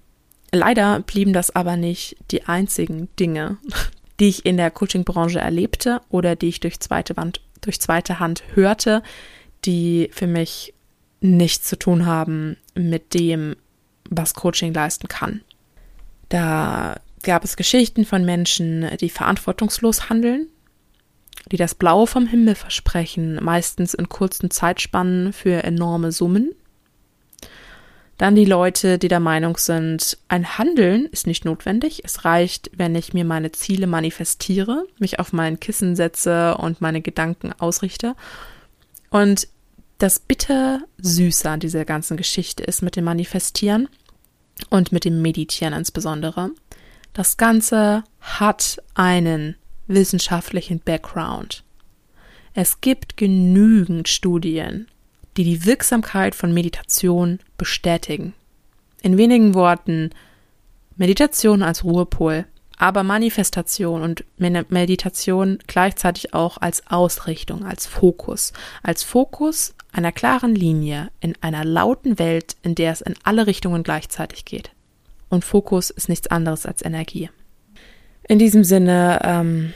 leider 0.52 1.00
blieben 1.00 1.32
das 1.32 1.54
aber 1.54 1.76
nicht 1.76 2.16
die 2.30 2.44
einzigen 2.44 3.08
Dinge, 3.18 3.58
die 4.20 4.28
ich 4.28 4.46
in 4.46 4.56
der 4.56 4.70
Coaching-Branche 4.70 5.40
erlebte 5.40 6.00
oder 6.08 6.36
die 6.36 6.48
ich 6.48 6.60
durch 6.60 6.80
zweite, 6.80 7.16
Wand, 7.16 7.40
durch 7.60 7.80
zweite 7.80 8.20
Hand 8.20 8.42
hörte, 8.54 9.02
die 9.64 10.08
für 10.12 10.26
mich 10.26 10.72
nichts 11.24 11.68
zu 11.68 11.78
tun 11.78 12.06
haben 12.06 12.56
mit 12.74 13.14
dem, 13.14 13.56
was 14.10 14.34
Coaching 14.34 14.74
leisten 14.74 15.08
kann. 15.08 15.40
Da 16.28 17.00
gab 17.22 17.44
es 17.44 17.56
Geschichten 17.56 18.04
von 18.04 18.24
Menschen, 18.24 18.86
die 19.00 19.08
verantwortungslos 19.08 20.10
handeln, 20.10 20.48
die 21.50 21.56
das 21.56 21.74
Blaue 21.74 22.06
vom 22.06 22.26
Himmel 22.26 22.54
versprechen, 22.54 23.42
meistens 23.42 23.94
in 23.94 24.08
kurzen 24.08 24.50
Zeitspannen 24.50 25.32
für 25.32 25.64
enorme 25.64 26.12
Summen. 26.12 26.52
Dann 28.18 28.36
die 28.36 28.44
Leute, 28.44 28.98
die 28.98 29.08
der 29.08 29.18
Meinung 29.18 29.56
sind, 29.56 30.18
ein 30.28 30.58
Handeln 30.58 31.06
ist 31.06 31.26
nicht 31.26 31.44
notwendig. 31.44 32.02
Es 32.04 32.24
reicht, 32.24 32.70
wenn 32.76 32.94
ich 32.94 33.12
mir 33.12 33.24
meine 33.24 33.50
Ziele 33.50 33.86
manifestiere, 33.86 34.84
mich 34.98 35.18
auf 35.18 35.32
mein 35.32 35.58
Kissen 35.58 35.96
setze 35.96 36.56
und 36.58 36.80
meine 36.80 37.00
Gedanken 37.00 37.52
ausrichte. 37.58 38.14
Und 39.10 39.48
das 39.98 40.18
bitter 40.18 40.82
Süße 40.98 41.48
an 41.48 41.60
dieser 41.60 41.84
ganzen 41.84 42.16
Geschichte 42.16 42.62
ist 42.64 42.82
mit 42.82 42.96
dem 42.96 43.04
Manifestieren 43.04 43.88
und 44.70 44.92
mit 44.92 45.04
dem 45.04 45.22
Meditieren 45.22 45.74
insbesondere. 45.74 46.50
Das 47.12 47.36
Ganze 47.36 48.04
hat 48.20 48.82
einen 48.94 49.56
wissenschaftlichen 49.86 50.80
Background. 50.80 51.62
Es 52.54 52.80
gibt 52.80 53.16
genügend 53.16 54.08
Studien, 54.08 54.88
die 55.36 55.44
die 55.44 55.64
Wirksamkeit 55.64 56.34
von 56.34 56.52
Meditation 56.52 57.40
bestätigen. 57.58 58.34
In 59.02 59.16
wenigen 59.16 59.54
Worten, 59.54 60.10
Meditation 60.96 61.62
als 61.62 61.84
Ruhepol, 61.84 62.46
aber 62.76 63.02
Manifestation 63.02 64.02
und 64.02 64.24
Meditation 64.38 65.58
gleichzeitig 65.66 66.34
auch 66.34 66.58
als 66.58 66.86
Ausrichtung, 66.88 67.64
als 67.64 67.86
Fokus, 67.86 68.52
als 68.82 69.02
Fokus 69.02 69.74
einer 69.94 70.12
klaren 70.12 70.54
Linie 70.54 71.10
in 71.20 71.34
einer 71.40 71.64
lauten 71.64 72.18
Welt, 72.18 72.56
in 72.62 72.74
der 72.74 72.92
es 72.92 73.00
in 73.00 73.14
alle 73.22 73.46
Richtungen 73.46 73.82
gleichzeitig 73.82 74.44
geht. 74.44 74.70
Und 75.28 75.44
Fokus 75.44 75.90
ist 75.90 76.08
nichts 76.08 76.26
anderes 76.28 76.66
als 76.66 76.84
Energie. 76.84 77.30
In 78.28 78.38
diesem 78.38 78.64
Sinne, 78.64 79.20
ähm, 79.22 79.72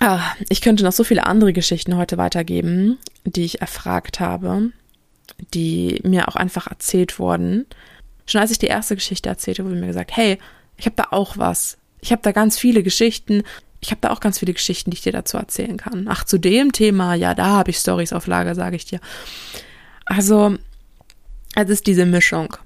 ah, 0.00 0.20
ich 0.48 0.60
könnte 0.60 0.84
noch 0.84 0.92
so 0.92 1.04
viele 1.04 1.26
andere 1.26 1.52
Geschichten 1.52 1.96
heute 1.96 2.18
weitergeben, 2.18 2.98
die 3.24 3.44
ich 3.44 3.60
erfragt 3.60 4.20
habe, 4.20 4.72
die 5.54 6.00
mir 6.04 6.28
auch 6.28 6.36
einfach 6.36 6.66
erzählt 6.66 7.18
wurden. 7.18 7.66
Schon 8.26 8.40
als 8.40 8.50
ich 8.50 8.58
die 8.58 8.66
erste 8.66 8.96
Geschichte 8.96 9.28
erzählte, 9.28 9.64
wurde 9.64 9.76
mir 9.76 9.86
gesagt, 9.86 10.16
hey, 10.16 10.38
ich 10.76 10.86
habe 10.86 10.96
da 10.96 11.08
auch 11.10 11.38
was. 11.38 11.78
Ich 12.00 12.12
habe 12.12 12.22
da 12.22 12.32
ganz 12.32 12.58
viele 12.58 12.82
Geschichten. 12.82 13.42
Ich 13.86 13.92
habe 13.92 14.00
da 14.00 14.10
auch 14.10 14.18
ganz 14.18 14.40
viele 14.40 14.52
Geschichten, 14.52 14.90
die 14.90 14.96
ich 14.96 15.02
dir 15.02 15.12
dazu 15.12 15.36
erzählen 15.36 15.76
kann. 15.76 16.06
Ach, 16.08 16.24
zu 16.24 16.38
dem 16.38 16.72
Thema, 16.72 17.14
ja, 17.14 17.36
da 17.36 17.46
habe 17.46 17.70
ich 17.70 17.78
Stories 17.78 18.12
auf 18.12 18.26
Lager, 18.26 18.56
sage 18.56 18.74
ich 18.74 18.84
dir. 18.84 18.98
Also, 20.04 20.56
es 21.54 21.70
ist 21.70 21.86
diese 21.86 22.04
Mischung. 22.04 22.56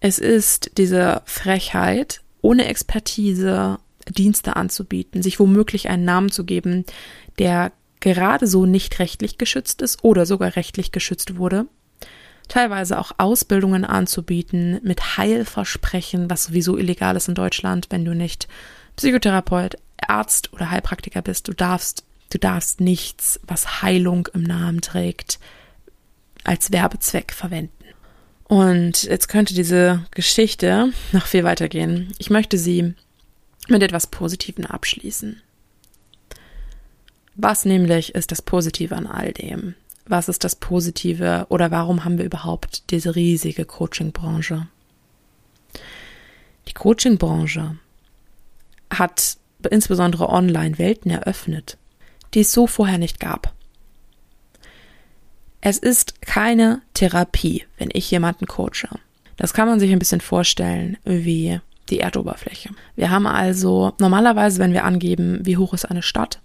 Es 0.00 0.18
ist 0.18 0.72
diese 0.76 1.22
Frechheit, 1.26 2.22
ohne 2.42 2.64
Expertise 2.64 3.78
Dienste 4.08 4.56
anzubieten, 4.56 5.22
sich 5.22 5.38
womöglich 5.38 5.88
einen 5.88 6.04
Namen 6.04 6.32
zu 6.32 6.44
geben, 6.44 6.84
der 7.38 7.70
gerade 8.00 8.48
so 8.48 8.66
nicht 8.66 8.98
rechtlich 8.98 9.38
geschützt 9.38 9.80
ist 9.80 10.02
oder 10.02 10.26
sogar 10.26 10.56
rechtlich 10.56 10.90
geschützt 10.90 11.36
wurde. 11.36 11.66
Teilweise 12.48 12.98
auch 12.98 13.12
Ausbildungen 13.18 13.84
anzubieten 13.84 14.80
mit 14.82 15.16
Heilversprechen, 15.18 16.28
was 16.28 16.46
sowieso 16.46 16.76
illegal 16.76 17.14
ist 17.14 17.28
in 17.28 17.36
Deutschland, 17.36 17.86
wenn 17.90 18.04
du 18.04 18.12
nicht 18.12 18.48
Psychotherapeut, 18.96 19.76
Arzt 19.98 20.52
oder 20.52 20.70
Heilpraktiker 20.70 21.22
bist. 21.22 21.48
Du 21.48 21.52
darfst, 21.52 22.04
du 22.30 22.38
darfst 22.38 22.80
nichts, 22.80 23.40
was 23.46 23.82
Heilung 23.82 24.28
im 24.34 24.42
Namen 24.42 24.80
trägt, 24.80 25.38
als 26.44 26.72
Werbezweck 26.72 27.32
verwenden. 27.32 27.72
Und 28.44 29.04
jetzt 29.04 29.28
könnte 29.28 29.54
diese 29.54 30.04
Geschichte 30.10 30.92
noch 31.12 31.26
viel 31.26 31.44
weiter 31.44 31.68
gehen. 31.68 32.12
Ich 32.18 32.30
möchte 32.30 32.58
sie 32.58 32.94
mit 33.68 33.82
etwas 33.82 34.06
Positivem 34.06 34.66
abschließen. 34.66 35.40
Was 37.36 37.64
nämlich 37.64 38.14
ist 38.14 38.30
das 38.30 38.42
Positive 38.42 38.94
an 38.94 39.06
all 39.06 39.32
dem? 39.32 39.74
Was 40.06 40.28
ist 40.28 40.44
das 40.44 40.54
Positive 40.54 41.46
oder 41.48 41.70
warum 41.70 42.04
haben 42.04 42.18
wir 42.18 42.26
überhaupt 42.26 42.90
diese 42.90 43.16
riesige 43.16 43.64
Coaching-Branche? 43.64 44.68
Die 46.68 46.74
Coaching-Branche 46.74 47.76
hat 48.90 49.38
insbesondere 49.68 50.28
online 50.28 50.78
Welten 50.78 51.10
eröffnet, 51.10 51.78
die 52.34 52.40
es 52.40 52.52
so 52.52 52.66
vorher 52.66 52.98
nicht 52.98 53.20
gab. 53.20 53.52
Es 55.60 55.78
ist 55.78 56.20
keine 56.20 56.82
Therapie, 56.92 57.64
wenn 57.78 57.88
ich 57.92 58.10
jemanden 58.10 58.46
coache. 58.46 58.88
Das 59.36 59.54
kann 59.54 59.66
man 59.66 59.80
sich 59.80 59.90
ein 59.92 59.98
bisschen 59.98 60.20
vorstellen 60.20 60.98
wie 61.04 61.60
die 61.90 62.00
Erdoberfläche. 62.00 62.70
Wir 62.96 63.10
haben 63.10 63.26
also 63.26 63.92
normalerweise, 63.98 64.58
wenn 64.58 64.72
wir 64.72 64.84
angeben, 64.84 65.40
wie 65.42 65.56
hoch 65.56 65.74
ist 65.74 65.84
eine 65.86 66.02
Stadt, 66.02 66.40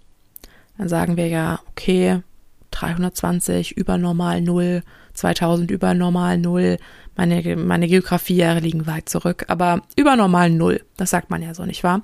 dann 0.78 0.88
sagen 0.88 1.16
wir 1.16 1.28
ja, 1.28 1.60
okay, 1.70 2.22
320 2.70 3.76
über 3.76 3.98
normal 3.98 4.40
0, 4.40 4.82
2000 5.14 5.70
über 5.70 5.94
normal 5.94 6.38
0. 6.38 6.78
Meine, 7.16 7.56
meine 7.56 7.88
Geografiejahre 7.88 8.60
liegen 8.60 8.86
weit 8.86 9.08
zurück, 9.08 9.44
aber 9.48 9.82
über 9.96 10.16
normal 10.16 10.50
0, 10.50 10.82
das 10.96 11.10
sagt 11.10 11.30
man 11.30 11.42
ja 11.42 11.54
so, 11.54 11.64
nicht 11.64 11.84
wahr? 11.84 12.02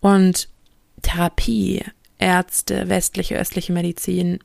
Und 0.00 0.48
Therapie, 1.02 1.84
Ärzte, 2.18 2.88
westliche, 2.88 3.36
östliche 3.36 3.72
Medizin 3.72 4.40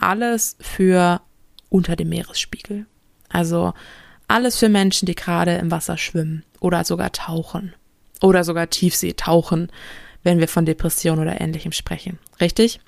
alles 0.00 0.56
für 0.60 1.20
unter 1.68 1.96
dem 1.96 2.08
Meeresspiegel. 2.08 2.86
Also 3.28 3.74
alles 4.26 4.58
für 4.58 4.68
Menschen, 4.68 5.06
die 5.06 5.14
gerade 5.14 5.56
im 5.56 5.70
Wasser 5.70 5.96
schwimmen 5.96 6.44
oder 6.60 6.84
sogar 6.84 7.12
tauchen 7.12 7.74
oder 8.20 8.44
sogar 8.44 8.70
Tiefsee 8.70 9.14
tauchen, 9.14 9.70
wenn 10.22 10.38
wir 10.38 10.48
von 10.48 10.66
Depression 10.66 11.18
oder 11.18 11.40
ähnlichem 11.40 11.72
sprechen. 11.72 12.18
Richtig? 12.40 12.80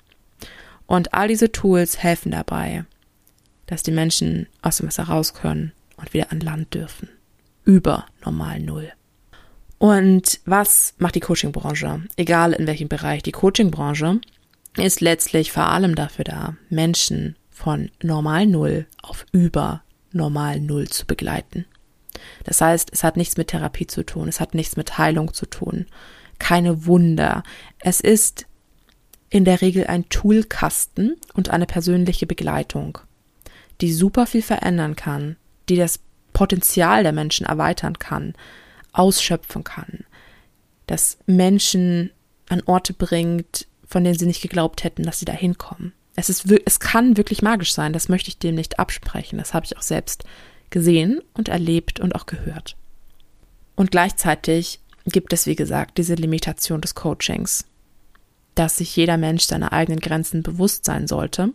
Und 0.85 1.13
all 1.13 1.27
diese 1.27 1.51
Tools 1.51 1.99
helfen 2.03 2.31
dabei, 2.31 2.85
dass 3.65 3.83
die 3.83 3.91
Menschen 3.91 4.47
aus 4.61 4.77
dem 4.77 4.87
Wasser 4.87 5.03
raus 5.03 5.33
können 5.33 5.71
und 5.95 6.13
wieder 6.13 6.31
an 6.31 6.41
Land 6.41 6.73
dürfen. 6.73 7.09
Über 7.63 8.05
normal 8.25 8.59
Null. 8.59 8.91
Und 9.81 10.41
was 10.45 10.93
macht 10.99 11.15
die 11.15 11.21
Coachingbranche? 11.21 12.03
Egal 12.15 12.53
in 12.53 12.67
welchem 12.67 12.87
Bereich. 12.87 13.23
Die 13.23 13.31
Coachingbranche 13.31 14.21
ist 14.77 15.01
letztlich 15.01 15.51
vor 15.51 15.69
allem 15.69 15.95
dafür 15.95 16.23
da, 16.23 16.55
Menschen 16.69 17.35
von 17.49 17.89
normal 18.03 18.45
Null 18.45 18.85
auf 19.01 19.25
über 19.31 19.81
normal 20.11 20.59
Null 20.59 20.87
zu 20.87 21.07
begleiten. 21.07 21.65
Das 22.43 22.61
heißt, 22.61 22.91
es 22.93 23.03
hat 23.03 23.17
nichts 23.17 23.37
mit 23.37 23.47
Therapie 23.47 23.87
zu 23.87 24.05
tun, 24.05 24.27
es 24.27 24.39
hat 24.39 24.53
nichts 24.53 24.77
mit 24.77 24.99
Heilung 24.99 25.33
zu 25.33 25.47
tun, 25.47 25.87
keine 26.37 26.85
Wunder. 26.85 27.41
Es 27.79 28.01
ist 28.01 28.45
in 29.31 29.45
der 29.45 29.61
Regel 29.61 29.87
ein 29.87 30.07
Toolkasten 30.09 31.15
und 31.33 31.49
eine 31.49 31.65
persönliche 31.65 32.27
Begleitung, 32.27 32.99
die 33.81 33.91
super 33.91 34.27
viel 34.27 34.43
verändern 34.43 34.95
kann, 34.95 35.37
die 35.69 35.75
das 35.75 36.01
Potenzial 36.33 37.01
der 37.01 37.13
Menschen 37.13 37.47
erweitern 37.47 37.97
kann, 37.97 38.35
ausschöpfen 38.93 39.63
kann, 39.63 40.05
das 40.87 41.17
Menschen 41.25 42.11
an 42.49 42.61
Orte 42.65 42.93
bringt, 42.93 43.67
von 43.85 44.03
denen 44.03 44.17
sie 44.17 44.25
nicht 44.25 44.41
geglaubt 44.41 44.83
hätten, 44.83 45.03
dass 45.03 45.19
sie 45.19 45.25
da 45.25 45.33
hinkommen. 45.33 45.93
Es, 46.15 46.29
ist, 46.29 46.45
es 46.65 46.79
kann 46.79 47.17
wirklich 47.17 47.41
magisch 47.41 47.73
sein, 47.73 47.93
das 47.93 48.09
möchte 48.09 48.29
ich 48.29 48.37
dem 48.37 48.55
nicht 48.55 48.79
absprechen. 48.79 49.37
Das 49.37 49.53
habe 49.53 49.65
ich 49.65 49.77
auch 49.77 49.81
selbst 49.81 50.25
gesehen 50.69 51.21
und 51.33 51.49
erlebt 51.49 51.99
und 51.99 52.15
auch 52.15 52.25
gehört. 52.25 52.75
Und 53.75 53.91
gleichzeitig 53.91 54.79
gibt 55.05 55.33
es, 55.33 55.45
wie 55.45 55.55
gesagt, 55.55 55.97
diese 55.97 56.15
Limitation 56.15 56.81
des 56.81 56.95
Coachings, 56.95 57.65
dass 58.55 58.77
sich 58.77 58.95
jeder 58.95 59.17
Mensch 59.17 59.43
seiner 59.43 59.71
eigenen 59.71 59.99
Grenzen 59.99 60.43
bewusst 60.43 60.85
sein 60.85 61.07
sollte, 61.07 61.53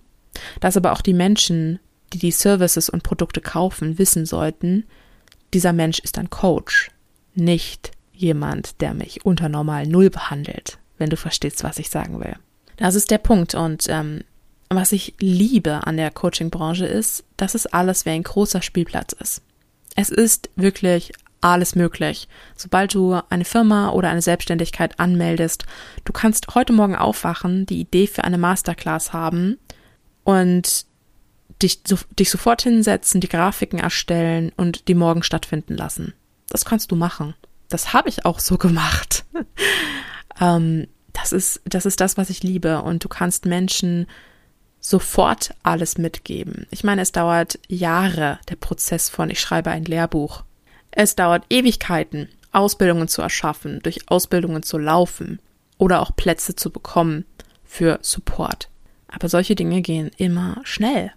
dass 0.60 0.76
aber 0.76 0.92
auch 0.92 1.02
die 1.02 1.14
Menschen, 1.14 1.78
die 2.12 2.18
die 2.18 2.32
Services 2.32 2.88
und 2.88 3.02
Produkte 3.02 3.40
kaufen, 3.40 3.98
wissen 3.98 4.26
sollten, 4.26 4.84
dieser 5.54 5.72
Mensch 5.72 5.98
ist 6.00 6.18
ein 6.18 6.30
Coach, 6.30 6.90
nicht 7.36 7.92
jemand, 8.12 8.80
der 8.80 8.94
mich 8.94 9.24
unter 9.24 9.48
normal 9.48 9.86
Null 9.86 10.10
behandelt 10.10 10.78
wenn 10.98 11.10
du 11.10 11.16
verstehst, 11.16 11.64
was 11.64 11.78
ich 11.78 11.90
sagen 11.90 12.20
will. 12.20 12.36
Das 12.76 12.94
ist 12.94 13.10
der 13.10 13.18
Punkt. 13.18 13.54
Und 13.54 13.86
ähm, 13.88 14.22
was 14.68 14.92
ich 14.92 15.14
liebe 15.18 15.86
an 15.86 15.96
der 15.96 16.10
Coaching-Branche 16.10 16.86
ist, 16.86 17.24
dass 17.36 17.54
es 17.54 17.66
alles 17.66 18.04
wie 18.04 18.10
ein 18.10 18.22
großer 18.22 18.62
Spielplatz 18.62 19.12
ist. 19.12 19.42
Es 19.94 20.10
ist 20.10 20.50
wirklich 20.56 21.12
alles 21.40 21.74
möglich. 21.74 22.28
Sobald 22.56 22.94
du 22.94 23.20
eine 23.28 23.44
Firma 23.44 23.90
oder 23.90 24.10
eine 24.10 24.22
Selbstständigkeit 24.22 24.98
anmeldest, 24.98 25.64
du 26.04 26.12
kannst 26.12 26.54
heute 26.54 26.72
Morgen 26.72 26.96
aufwachen, 26.96 27.66
die 27.66 27.80
Idee 27.80 28.06
für 28.06 28.24
eine 28.24 28.38
Masterclass 28.38 29.12
haben 29.12 29.58
und 30.24 30.86
dich, 31.62 31.82
dich 32.18 32.30
sofort 32.30 32.62
hinsetzen, 32.62 33.20
die 33.20 33.28
Grafiken 33.28 33.78
erstellen 33.78 34.50
und 34.56 34.88
die 34.88 34.94
morgen 34.94 35.22
stattfinden 35.22 35.76
lassen. 35.76 36.14
Das 36.48 36.64
kannst 36.64 36.90
du 36.90 36.96
machen. 36.96 37.34
Das 37.68 37.92
habe 37.92 38.08
ich 38.08 38.24
auch 38.24 38.38
so 38.38 38.58
gemacht. 38.58 39.24
ähm, 40.40 40.86
das 41.12 41.32
ist, 41.32 41.60
das 41.64 41.86
ist 41.86 42.00
das, 42.00 42.16
was 42.16 42.30
ich 42.30 42.42
liebe. 42.42 42.82
Und 42.82 43.04
du 43.04 43.08
kannst 43.08 43.46
Menschen 43.46 44.06
sofort 44.80 45.54
alles 45.62 45.98
mitgeben. 45.98 46.66
Ich 46.70 46.84
meine, 46.84 47.02
es 47.02 47.12
dauert 47.12 47.58
Jahre, 47.68 48.38
der 48.48 48.56
Prozess 48.56 49.08
von 49.08 49.30
ich 49.30 49.40
schreibe 49.40 49.70
ein 49.70 49.84
Lehrbuch. 49.84 50.44
Es 50.92 51.16
dauert 51.16 51.44
Ewigkeiten, 51.50 52.28
Ausbildungen 52.52 53.08
zu 53.08 53.20
erschaffen, 53.20 53.80
durch 53.82 54.08
Ausbildungen 54.10 54.62
zu 54.62 54.78
laufen 54.78 55.40
oder 55.78 56.00
auch 56.00 56.14
Plätze 56.14 56.54
zu 56.54 56.70
bekommen 56.70 57.24
für 57.64 57.98
Support. 58.00 58.68
Aber 59.08 59.28
solche 59.28 59.54
Dinge 59.54 59.82
gehen 59.82 60.10
immer 60.16 60.60
schnell. 60.62 61.12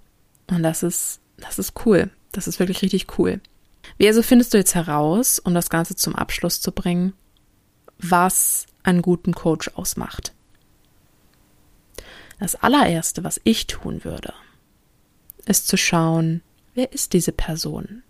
Und 0.47 0.63
das 0.63 0.83
ist, 0.83 1.19
das 1.37 1.59
ist 1.59 1.73
cool. 1.85 2.09
Das 2.31 2.47
ist 2.47 2.59
wirklich 2.59 2.81
richtig 2.81 3.19
cool. 3.19 3.39
Wie 3.97 4.07
also 4.07 4.21
findest 4.21 4.53
du 4.53 4.57
jetzt 4.57 4.75
heraus, 4.75 5.39
um 5.39 5.53
das 5.53 5.69
Ganze 5.69 5.95
zum 5.95 6.15
Abschluss 6.15 6.61
zu 6.61 6.71
bringen, 6.71 7.13
was 7.97 8.65
einen 8.83 9.01
guten 9.01 9.33
Coach 9.33 9.69
ausmacht? 9.75 10.33
Das 12.39 12.55
allererste, 12.55 13.23
was 13.23 13.41
ich 13.43 13.67
tun 13.67 14.03
würde, 14.05 14.33
ist 15.45 15.67
zu 15.67 15.77
schauen, 15.77 16.41
wer 16.73 16.93
ist 16.93 17.11
diese 17.13 17.33
Person, 17.33 18.03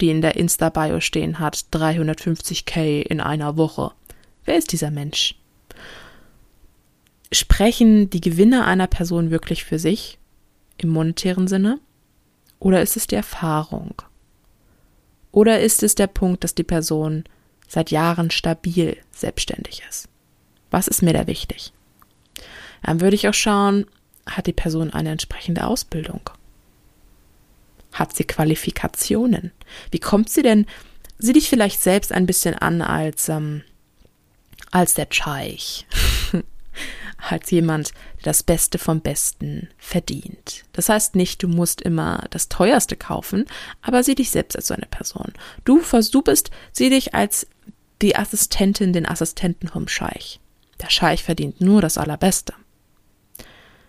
die 0.00 0.10
in 0.10 0.20
der 0.20 0.36
Insta-Bio 0.36 1.00
stehen 1.00 1.38
hat, 1.38 1.64
350k 1.72 3.00
in 3.00 3.20
einer 3.20 3.56
Woche. 3.56 3.92
Wer 4.44 4.56
ist 4.56 4.72
dieser 4.72 4.90
Mensch? 4.90 5.36
Sprechen 7.32 8.10
die 8.10 8.20
Gewinne 8.20 8.64
einer 8.64 8.88
Person 8.88 9.30
wirklich 9.30 9.64
für 9.64 9.78
sich 9.78 10.18
im 10.76 10.90
monetären 10.90 11.48
Sinne? 11.48 11.78
Oder 12.58 12.82
ist 12.82 12.96
es 12.96 13.06
die 13.06 13.14
Erfahrung? 13.14 14.02
Oder 15.32 15.60
ist 15.60 15.82
es 15.82 15.94
der 15.94 16.06
Punkt, 16.06 16.44
dass 16.44 16.54
die 16.54 16.64
Person 16.64 17.24
seit 17.68 17.90
Jahren 17.90 18.30
stabil 18.30 18.96
selbstständig 19.12 19.82
ist? 19.88 20.08
Was 20.70 20.88
ist 20.88 21.02
mir 21.02 21.12
da 21.12 21.26
wichtig? 21.26 21.72
Dann 22.82 23.00
würde 23.00 23.14
ich 23.14 23.28
auch 23.28 23.34
schauen, 23.34 23.86
hat 24.26 24.46
die 24.46 24.52
Person 24.52 24.92
eine 24.92 25.10
entsprechende 25.10 25.66
Ausbildung? 25.66 26.30
Hat 27.92 28.14
sie 28.14 28.24
Qualifikationen? 28.24 29.52
Wie 29.90 29.98
kommt 29.98 30.30
sie 30.30 30.42
denn? 30.42 30.66
Sieh 31.18 31.32
dich 31.32 31.48
vielleicht 31.48 31.80
selbst 31.80 32.12
ein 32.12 32.26
bisschen 32.26 32.54
an 32.54 32.82
als, 32.82 33.28
ähm, 33.28 33.62
als 34.70 34.94
der 34.94 35.08
Scheich. 35.10 35.86
als 37.28 37.50
jemand, 37.50 37.92
der 38.18 38.24
das 38.24 38.42
Beste 38.42 38.78
vom 38.78 39.00
Besten 39.00 39.68
verdient. 39.78 40.64
Das 40.72 40.88
heißt 40.88 41.14
nicht, 41.14 41.42
du 41.42 41.48
musst 41.48 41.80
immer 41.80 42.26
das 42.30 42.48
Teuerste 42.48 42.96
kaufen, 42.96 43.46
aber 43.82 44.02
sieh 44.02 44.14
dich 44.14 44.30
selbst 44.30 44.56
als 44.56 44.68
so 44.68 44.74
eine 44.74 44.86
Person. 44.86 45.32
Du, 45.64 45.82
bist, 46.22 46.50
sieh 46.72 46.90
dich 46.90 47.14
als 47.14 47.46
die 48.02 48.16
Assistentin, 48.16 48.92
den 48.92 49.06
Assistenten 49.06 49.68
vom 49.68 49.88
Scheich. 49.88 50.40
Der 50.80 50.90
Scheich 50.90 51.22
verdient 51.22 51.60
nur 51.60 51.82
das 51.82 51.98
Allerbeste. 51.98 52.54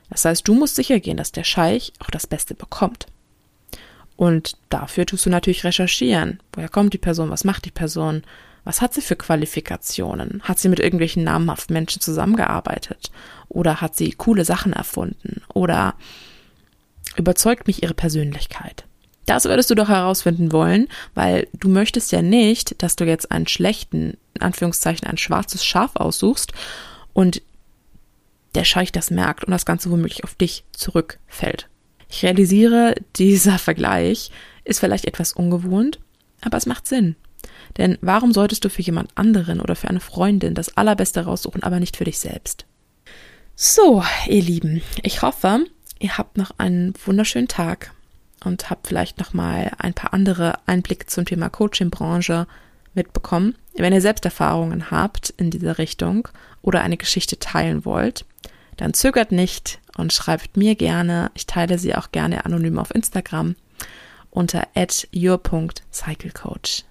Das 0.10 0.26
heißt, 0.26 0.48
du 0.48 0.54
musst 0.54 0.76
sicher 0.76 1.00
gehen, 1.00 1.18
dass 1.18 1.32
der 1.32 1.46
Scheich 1.46 1.94
auch 2.00 2.12
das 2.12 2.28
Beste 2.28 2.54
bekommt. 2.54 3.08
Und 4.18 4.58
dafür 4.70 5.06
tust 5.06 5.26
du 5.26 5.30
natürlich 5.30 5.64
recherchieren. 5.64 6.42
Woher 6.54 6.70
kommt 6.70 6.94
die 6.94 7.00
Person? 7.00 7.30
Was 7.30 7.46
macht 7.46 7.66
die 7.66 7.72
Person? 7.72 8.24
Was 8.64 8.82
hat 8.82 8.94
sie 8.94 9.02
für 9.02 9.16
Qualifikationen? 9.16 10.42
Hat 10.44 10.60
sie 10.60 10.70
mit 10.70 10.80
irgendwelchen 10.80 11.24
namhaften 11.24 11.74
Menschen 11.74 12.02
zusammengearbeitet? 12.02 13.12
Oder 13.50 13.82
hat 13.82 13.96
sie 13.96 14.12
coole 14.12 14.46
Sachen 14.46 14.74
erfunden? 14.74 15.42
Oder 15.54 15.96
überzeugt 17.16 17.68
mich 17.68 17.82
ihre 17.82 17.96
Persönlichkeit? 17.96 18.86
Das 19.26 19.46
würdest 19.46 19.70
du 19.70 19.76
doch 19.76 19.90
herausfinden 19.90 20.52
wollen, 20.52 20.88
weil 21.14 21.48
du 21.54 21.70
möchtest 21.70 22.12
ja 22.12 22.22
nicht, 22.22 22.82
dass 22.82 22.96
du 22.96 23.06
jetzt 23.06 23.32
einen 23.32 23.48
schlechten, 23.48 24.18
in 24.34 24.42
Anführungszeichen 24.42 25.08
ein 25.08 25.18
schwarzes 25.18 25.64
Schaf 25.64 25.96
aussuchst 25.96 26.54
und 27.14 27.42
der 28.56 28.66
Scheich 28.66 28.92
das 28.92 29.12
merkt 29.12 29.44
und 29.44 29.52
das 29.52 29.66
Ganze 29.66 29.92
womöglich 29.92 30.24
auf 30.24 30.36
dich 30.36 30.66
zurückfällt. 30.74 31.70
Ich 32.10 32.24
realisiere, 32.24 32.96
dieser 33.16 33.58
Vergleich 33.58 34.32
ist 34.64 34.80
vielleicht 34.80 35.06
etwas 35.06 35.34
ungewohnt, 35.34 36.00
aber 36.42 36.58
es 36.58 36.66
macht 36.66 36.88
Sinn. 36.88 37.16
Denn 37.78 37.98
warum 38.02 38.34
solltest 38.34 38.66
du 38.66 38.70
für 38.70 38.82
jemand 38.82 39.10
anderen 39.16 39.60
oder 39.62 39.76
für 39.76 39.88
eine 39.88 40.00
Freundin 40.00 40.56
das 40.56 40.78
Allerbeste 40.78 41.22
raussuchen, 41.22 41.64
aber 41.64 41.80
nicht 41.80 41.98
für 41.98 42.04
dich 42.04 42.20
selbst? 42.20 42.66
So, 43.56 44.04
ihr 44.28 44.42
Lieben, 44.42 44.82
ich 45.04 45.22
hoffe, 45.22 45.66
ihr 46.00 46.18
habt 46.18 46.38
noch 46.38 46.52
einen 46.58 46.94
wunderschönen 47.06 47.48
Tag 47.48 47.94
und 48.44 48.70
habt 48.70 48.88
vielleicht 48.88 49.20
noch 49.20 49.34
mal 49.34 49.72
ein 49.78 49.94
paar 49.94 50.14
andere 50.14 50.56
Einblicke 50.66 51.06
zum 51.06 51.26
Thema 51.26 51.50
Coaching-Branche 51.50 52.48
mitbekommen. 52.94 53.56
Wenn 53.76 53.94
ihr 53.94 54.02
selbst 54.02 54.26
Erfahrungen 54.26 54.92
habt 54.92 55.30
in 55.38 55.52
dieser 55.52 55.78
Richtung 55.78 56.28
oder 56.62 56.82
eine 56.82 56.98
Geschichte 56.98 57.40
teilen 57.40 57.86
wollt, 57.86 58.26
dann 58.78 58.94
zögert 58.94 59.32
nicht 59.32 59.80
und 59.98 60.12
schreibt 60.12 60.58
mir 60.58 60.76
gerne. 60.76 61.32
Ich 61.36 61.46
teile 61.46 61.78
sie 61.78 61.96
auch 61.96 62.12
gerne 62.12 62.46
anonym 62.46 62.80
auf 62.80 62.94
Instagram 62.94 63.56
unter 64.32 64.68
your.cyclecoach. 65.14 66.86